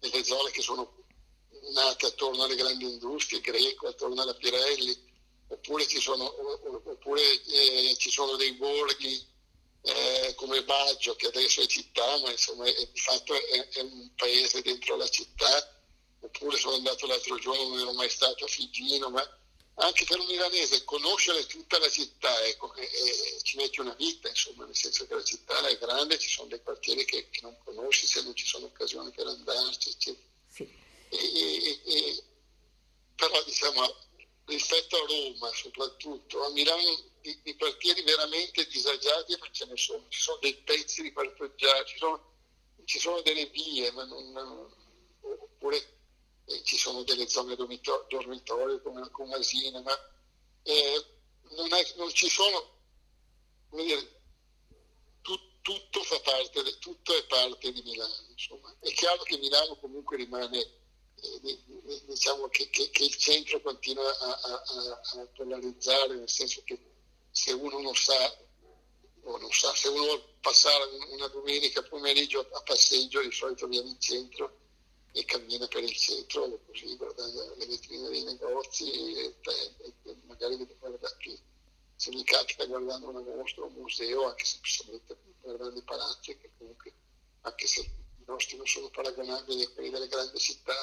delle 0.00 0.24
zone 0.24 0.50
che 0.50 0.60
sono 0.60 1.01
nate 1.70 2.06
attorno 2.06 2.44
alle 2.44 2.56
grandi 2.56 2.84
industrie, 2.84 3.40
Greco, 3.40 3.88
attorno 3.88 4.20
alla 4.20 4.34
Pirelli, 4.34 5.10
oppure 5.48 5.86
ci 5.86 6.00
sono, 6.00 6.24
oppure, 6.88 7.22
eh, 7.42 7.94
ci 7.98 8.10
sono 8.10 8.36
dei 8.36 8.52
borghi 8.52 9.30
eh, 9.82 10.34
come 10.36 10.62
Baggio, 10.64 11.14
che 11.16 11.26
adesso 11.26 11.60
è 11.60 11.66
città, 11.66 12.18
ma 12.18 12.30
insomma 12.30 12.64
è, 12.66 12.88
di 12.92 13.00
fatto 13.00 13.34
è, 13.34 13.68
è, 13.68 13.80
un 13.80 14.10
paese 14.14 14.62
dentro 14.62 14.96
la 14.96 15.08
città, 15.08 15.80
oppure 16.20 16.56
sono 16.56 16.76
andato 16.76 17.06
l'altro 17.06 17.36
giorno, 17.38 17.68
non 17.68 17.80
ero 17.80 17.92
mai 17.92 18.08
stato 18.08 18.44
a 18.44 18.48
Figino, 18.48 19.10
ma 19.10 19.38
anche 19.76 20.04
per 20.04 20.18
un 20.18 20.26
milanese 20.26 20.84
conoscere 20.84 21.46
tutta 21.46 21.78
la 21.78 21.88
città 21.88 22.42
è, 22.42 22.56
è, 22.56 22.80
è, 22.80 23.42
ci 23.42 23.56
mette 23.56 23.80
una 23.80 23.94
vita, 23.94 24.28
insomma, 24.28 24.64
nel 24.64 24.76
senso 24.76 25.06
che 25.06 25.14
la 25.14 25.24
città 25.24 25.66
è 25.66 25.78
grande, 25.78 26.18
ci 26.18 26.28
sono 26.28 26.48
dei 26.48 26.62
quartieri 26.62 27.04
che, 27.04 27.28
che 27.30 27.40
non 27.42 27.56
conosci 27.64 28.06
se 28.06 28.22
non 28.22 28.34
ci 28.34 28.46
sono 28.46 28.66
occasioni 28.66 29.10
per 29.10 29.26
andarci, 29.26 29.90
eccetera. 29.90 30.28
Sì. 30.46 30.80
E, 31.14 32.24
però 33.14 33.42
diciamo 33.44 33.94
rispetto 34.46 34.96
a 34.96 35.06
Roma 35.06 35.48
soprattutto, 35.52 36.44
a 36.44 36.50
Milano 36.50 36.82
di, 37.20 37.38
di, 37.42 37.56
quartieri 37.56 38.02
veramente 38.02 38.66
disagiati 38.66 39.36
ma 39.38 39.48
ce 39.50 39.66
ne 39.66 39.76
sono, 39.76 40.04
ci 40.08 40.20
sono 40.20 40.38
dei 40.38 40.54
pezzi 40.56 41.02
di 41.02 41.12
parcheggiare, 41.12 41.86
ci 41.86 41.98
sono, 41.98 42.32
ci 42.84 42.98
sono 42.98 43.20
delle 43.22 43.46
vie, 43.46 43.90
ma 43.92 44.04
non, 44.04 44.70
oppure 45.20 46.00
eh, 46.46 46.62
ci 46.64 46.76
sono 46.76 47.02
delle 47.04 47.28
zone 47.28 47.54
dormitorio 47.54 48.80
come, 48.82 49.08
come 49.10 49.34
asine, 49.34 49.80
ma 49.80 49.96
eh, 50.64 51.06
non, 51.50 51.72
è, 51.72 51.92
non, 51.96 52.12
ci 52.12 52.28
sono, 52.28 52.80
come 53.68 53.84
dire, 53.84 54.20
tu, 55.22 55.38
tutto 55.60 56.02
fa 56.02 56.20
parte, 56.20 56.78
tutto 56.78 57.16
è 57.16 57.24
parte 57.26 57.72
di 57.72 57.82
Milano, 57.82 58.26
insomma. 58.30 58.74
È 58.80 58.92
chiaro 58.92 59.22
che 59.22 59.38
Milano 59.38 59.76
comunque 59.76 60.16
rimane, 60.16 60.81
diciamo 62.06 62.48
che, 62.48 62.68
che, 62.70 62.90
che, 62.90 63.04
il 63.04 63.16
centro 63.16 63.60
continua 63.60 64.08
a, 64.18 64.40
a, 64.40 65.00
a, 65.20 65.26
polarizzare, 65.34 66.14
nel 66.14 66.28
senso 66.28 66.62
che 66.64 66.78
se 67.30 67.52
uno 67.52 67.80
non 67.80 67.94
sa, 67.94 68.36
o 69.22 69.38
non 69.38 69.50
sa, 69.52 69.72
se 69.74 69.88
uno 69.88 70.04
vuole 70.04 70.24
passare 70.40 70.84
una 71.10 71.28
domenica 71.28 71.82
pomeriggio 71.82 72.40
a 72.40 72.62
passeggio, 72.62 73.22
di 73.22 73.30
solito 73.30 73.68
viene 73.68 73.90
in 73.90 74.00
centro, 74.00 74.58
e 75.12 75.24
cammina 75.24 75.68
per 75.68 75.82
il 75.82 75.94
centro 75.94 76.58
così 76.66 76.96
guarda 76.96 77.26
le 77.26 77.66
vetrine 77.66 78.08
dei 78.08 78.24
negozi 78.24 78.90
e, 78.90 79.36
e, 79.42 79.94
e 80.04 80.16
magari 80.24 80.56
guarda 80.78 81.14
che 81.18 81.38
se 81.96 82.10
mi 82.10 82.24
capita 82.24 82.64
guardando 82.64 83.10
una 83.10 83.20
mostra, 83.20 83.64
un 83.64 83.74
museo, 83.74 84.26
anche 84.26 84.44
semplicemente 84.44 85.16
guardando 85.40 85.78
i 85.78 85.82
palazzi, 85.82 86.36
che 86.36 86.50
comunque 86.58 86.92
anche 87.42 87.66
se 87.66 87.80
i 87.80 88.24
nostri 88.26 88.56
non 88.56 88.66
sono 88.66 88.88
paragonabili 88.88 89.62
a 89.62 89.68
quelli 89.68 89.90
delle 89.90 90.08
grandi 90.08 90.38
città 90.38 90.74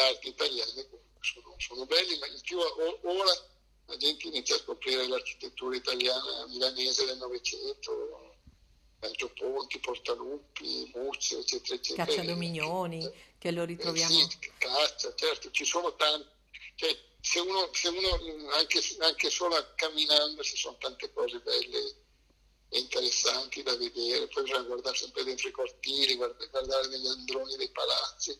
d'arte 0.00 0.28
italiane, 0.28 0.88
sono, 1.20 1.54
sono 1.58 1.86
belli, 1.86 2.18
ma 2.18 2.26
in 2.26 2.40
più 2.42 2.58
ora 2.58 3.30
la 3.86 3.96
gente 3.96 4.28
inizia 4.28 4.54
a 4.54 4.58
scoprire 4.58 5.06
l'architettura 5.06 5.76
italiana 5.76 6.46
milanese 6.46 7.04
del 7.06 7.18
Novecento, 7.18 8.36
Ponti, 9.34 9.78
Portaluppi, 9.78 10.90
Muzio, 10.94 11.40
eccetera, 11.40 11.74
eccetera. 11.74 12.04
Caccia 12.04 12.22
Dominioni, 12.22 13.10
che 13.38 13.50
lo 13.50 13.64
ritroviamo. 13.64 14.14
Eh, 14.14 14.28
sì, 14.28 14.52
caccia, 14.58 15.14
certo, 15.14 15.50
ci 15.50 15.64
sono 15.64 15.94
tanti. 15.96 16.28
Cioè, 16.74 16.96
se 17.20 17.40
uno, 17.40 17.70
se 17.72 17.88
uno 17.88 18.50
anche, 18.52 18.80
anche, 19.00 19.30
solo 19.30 19.56
camminando 19.74 20.42
ci 20.42 20.56
sono 20.56 20.76
tante 20.78 21.12
cose 21.12 21.38
belle 21.40 21.94
e 22.68 22.78
interessanti 22.78 23.62
da 23.62 23.76
vedere, 23.76 24.28
poi 24.28 24.44
bisogna 24.44 24.62
guardare 24.62 24.96
sempre 24.96 25.24
dentro 25.24 25.48
i 25.48 25.52
cortili, 25.52 26.14
guardare, 26.14 26.48
guardare 26.48 26.88
negli 26.88 27.06
androni 27.06 27.56
dei 27.56 27.70
palazzi, 27.70 28.38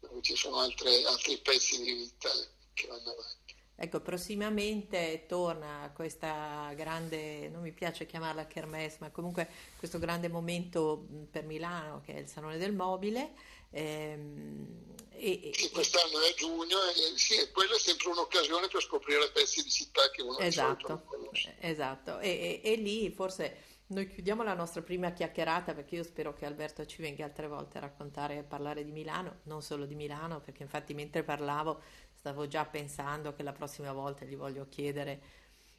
dove 0.00 0.22
ci 0.22 0.34
sono 0.36 0.58
altre, 0.58 1.04
altri 1.04 1.38
pezzi 1.38 1.82
di 1.82 1.92
vita 1.92 2.30
che 2.74 2.86
vanno 2.86 3.10
avanti. 3.10 3.58
Ecco, 3.82 4.00
prossimamente 4.00 5.24
torna 5.26 5.90
questa 5.94 6.70
grande, 6.76 7.48
non 7.48 7.62
mi 7.62 7.72
piace 7.72 8.04
chiamarla 8.04 8.46
kermesse, 8.46 8.98
ma 9.00 9.10
comunque 9.10 9.48
questo 9.78 9.98
grande 9.98 10.28
momento 10.28 11.06
per 11.30 11.44
Milano 11.44 12.02
che 12.02 12.14
è 12.14 12.18
il 12.18 12.28
Salone 12.28 12.58
del 12.58 12.74
Mobile. 12.74 13.32
Ehm, 13.70 14.96
e, 15.12 15.50
sì, 15.54 15.70
quest'anno 15.70 16.20
è 16.20 16.28
a 16.28 16.34
giugno 16.34 16.78
e 16.82 17.16
sì, 17.18 17.36
quella 17.52 17.74
è 17.74 17.78
sempre 17.78 18.10
un'occasione 18.10 18.68
per 18.68 18.82
scoprire 18.82 19.30
pezzi 19.30 19.62
di 19.62 19.70
città 19.70 20.10
che 20.10 20.20
uno 20.20 20.38
esatto, 20.38 20.88
non 20.88 21.04
conosce. 21.04 21.56
Esatto, 21.60 22.18
e, 22.18 22.60
e, 22.62 22.72
e 22.72 22.74
lì 22.76 23.10
forse 23.10 23.69
noi 23.90 24.06
chiudiamo 24.06 24.42
la 24.42 24.54
nostra 24.54 24.82
prima 24.82 25.10
chiacchierata 25.10 25.74
perché 25.74 25.96
io 25.96 26.02
spero 26.02 26.32
che 26.32 26.46
Alberto 26.46 26.86
ci 26.86 27.02
venga 27.02 27.24
altre 27.24 27.48
volte 27.48 27.78
a 27.78 27.82
raccontare 27.82 28.38
e 28.38 28.42
parlare 28.42 28.84
di 28.84 28.92
Milano, 28.92 29.38
non 29.44 29.62
solo 29.62 29.84
di 29.84 29.94
Milano, 29.94 30.40
perché 30.40 30.62
infatti 30.62 30.94
mentre 30.94 31.22
parlavo 31.24 31.80
stavo 32.12 32.46
già 32.46 32.64
pensando 32.64 33.32
che 33.32 33.42
la 33.42 33.52
prossima 33.52 33.92
volta 33.92 34.24
gli 34.24 34.36
voglio 34.36 34.66
chiedere 34.68 35.20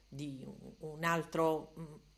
di 0.08 0.46
un 0.80 1.04
altro 1.04 1.72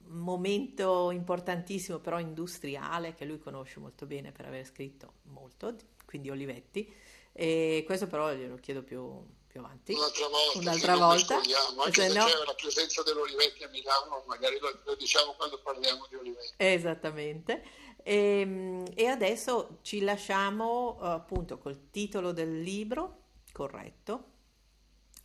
momento 0.07 1.11
importantissimo 1.13 1.99
però 1.99 2.19
industriale 2.19 3.15
che 3.15 3.25
lui 3.25 3.39
conosce 3.39 3.79
molto 3.79 4.07
bene 4.07 4.33
per 4.33 4.47
aver 4.47 4.65
scritto 4.65 5.15
molto, 5.25 5.77
quindi 6.05 6.31
Olivetti, 6.31 6.93
e 7.33 7.85
questo 7.87 8.09
però 8.09 8.35
glielo 8.35 8.57
chiedo 8.57 8.83
più, 8.83 9.25
più 9.55 9.61
avanti. 9.61 9.93
Un'altra 9.93 10.27
volta, 10.27 10.59
Un'altra 10.59 10.97
volta. 10.97 11.37
anche 11.37 12.03
se, 12.03 12.11
se 12.11 12.19
no... 12.19 12.25
c'è 12.27 12.45
la 12.45 12.55
presenza 12.55 13.03
dell'Olivetti 13.05 13.63
a 13.63 13.69
Milano, 13.69 14.25
magari 14.27 14.59
lo, 14.59 14.81
lo 14.85 14.97
diciamo 14.97 15.35
quando 15.35 15.61
parliamo 15.61 16.07
di 16.09 16.17
Olivetti. 16.17 16.55
Esattamente. 16.57 17.63
E, 18.03 18.41
ehm, 18.41 18.85
e 18.97 19.07
adesso 19.07 19.79
ci 19.83 20.01
lasciamo 20.01 20.99
appunto 21.01 21.59
col 21.59 21.91
titolo 21.93 22.33
del 22.33 22.63
libro 22.63 23.21
corretto, 23.53 24.33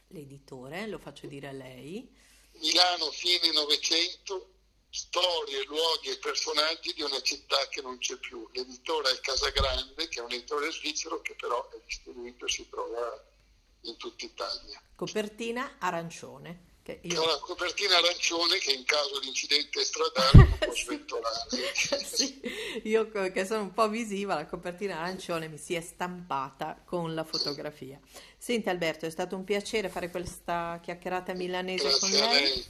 l'editore, 0.09 0.85
lo 0.85 0.99
faccio 0.99 1.25
dire 1.25 1.47
a 1.47 1.51
lei. 1.51 2.15
Milano, 2.59 3.09
fine 3.09 3.51
Novecento, 3.51 4.51
storie, 4.91 5.63
luoghi 5.63 6.09
e 6.09 6.19
personaggi 6.19 6.93
di 6.93 7.01
una 7.01 7.21
città 7.21 7.67
che 7.69 7.81
non 7.81 7.97
c'è 7.97 8.17
più. 8.17 8.47
L'editore 8.53 9.09
è 9.09 9.19
Casagrande, 9.21 10.07
che 10.07 10.19
è 10.19 10.23
un 10.23 10.31
editore 10.31 10.71
svizzero 10.71 11.19
che 11.21 11.33
però 11.33 11.67
è 11.71 11.79
distribuito 11.83 12.45
e 12.45 12.49
si 12.49 12.69
trova 12.69 13.25
in 13.81 13.97
tutta 13.97 14.25
Italia. 14.25 14.81
Copertina 14.95 15.75
arancione. 15.79 16.67
Che 16.83 16.99
io... 17.03 17.23
Una 17.23 17.37
copertina 17.39 17.97
arancione 17.97 18.57
che 18.57 18.71
in 18.71 18.83
caso 18.83 19.19
di 19.19 19.27
incidente 19.27 19.83
stradale 19.83 20.31
non 20.33 20.57
può 20.57 20.73
sventolare. 20.73 21.73
sì, 22.03 22.41
io 22.83 23.09
che 23.09 23.45
sono 23.45 23.63
un 23.63 23.73
po' 23.73 23.89
visiva, 23.89 24.35
la 24.35 24.45
copertina 24.45 24.99
arancione 24.99 25.47
mi 25.47 25.57
si 25.57 25.75
è 25.75 25.81
stampata 25.81 26.81
con 26.83 27.13
la 27.13 27.23
fotografia. 27.23 27.99
Senti 28.37 28.69
Alberto, 28.69 29.05
è 29.05 29.09
stato 29.09 29.35
un 29.35 29.43
piacere 29.43 29.89
fare 29.89 30.09
questa 30.09 30.79
chiacchierata 30.81 31.33
milanese 31.33 31.83
Grazie 31.83 31.99
con 31.99 32.29
lei. 32.29 32.65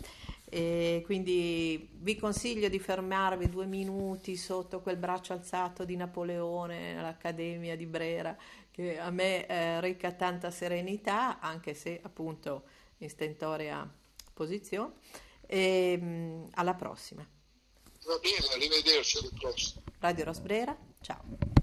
E 0.52 1.04
quindi 1.06 1.90
vi 1.92 2.16
consiglio 2.16 2.70
di 2.70 2.80
fermarvi 2.80 3.50
due 3.50 3.68
minuti 3.68 4.36
sotto 4.36 4.82
quel 4.82 4.98
braccio 4.98 5.34
alzato 5.34 5.86
di 5.86 5.96
Napoleone 5.96 6.98
all'Accademia 6.98 7.78
di 7.78 7.86
Brera, 7.86 8.36
che 8.80 8.98
a 8.98 9.10
me 9.10 9.46
eh, 9.46 9.82
reca 9.82 10.14
tanta 10.14 10.52
serenità, 10.52 11.42
anche 11.42 11.74
se 11.74 12.00
appunto 12.02 12.64
in 13.00 13.10
stentorea 13.10 13.86
posizione. 14.34 14.94
E, 15.46 15.98
mh, 15.98 16.52
alla 16.54 16.76
prossima. 16.76 17.28
Va 18.06 18.20
bene, 18.20 18.54
arrivederci 18.54 19.18
alla 19.18 19.32
prossima. 19.38 19.82
Radio 20.00 20.24
Rosbrera, 20.24 20.78
ciao. 21.02 21.59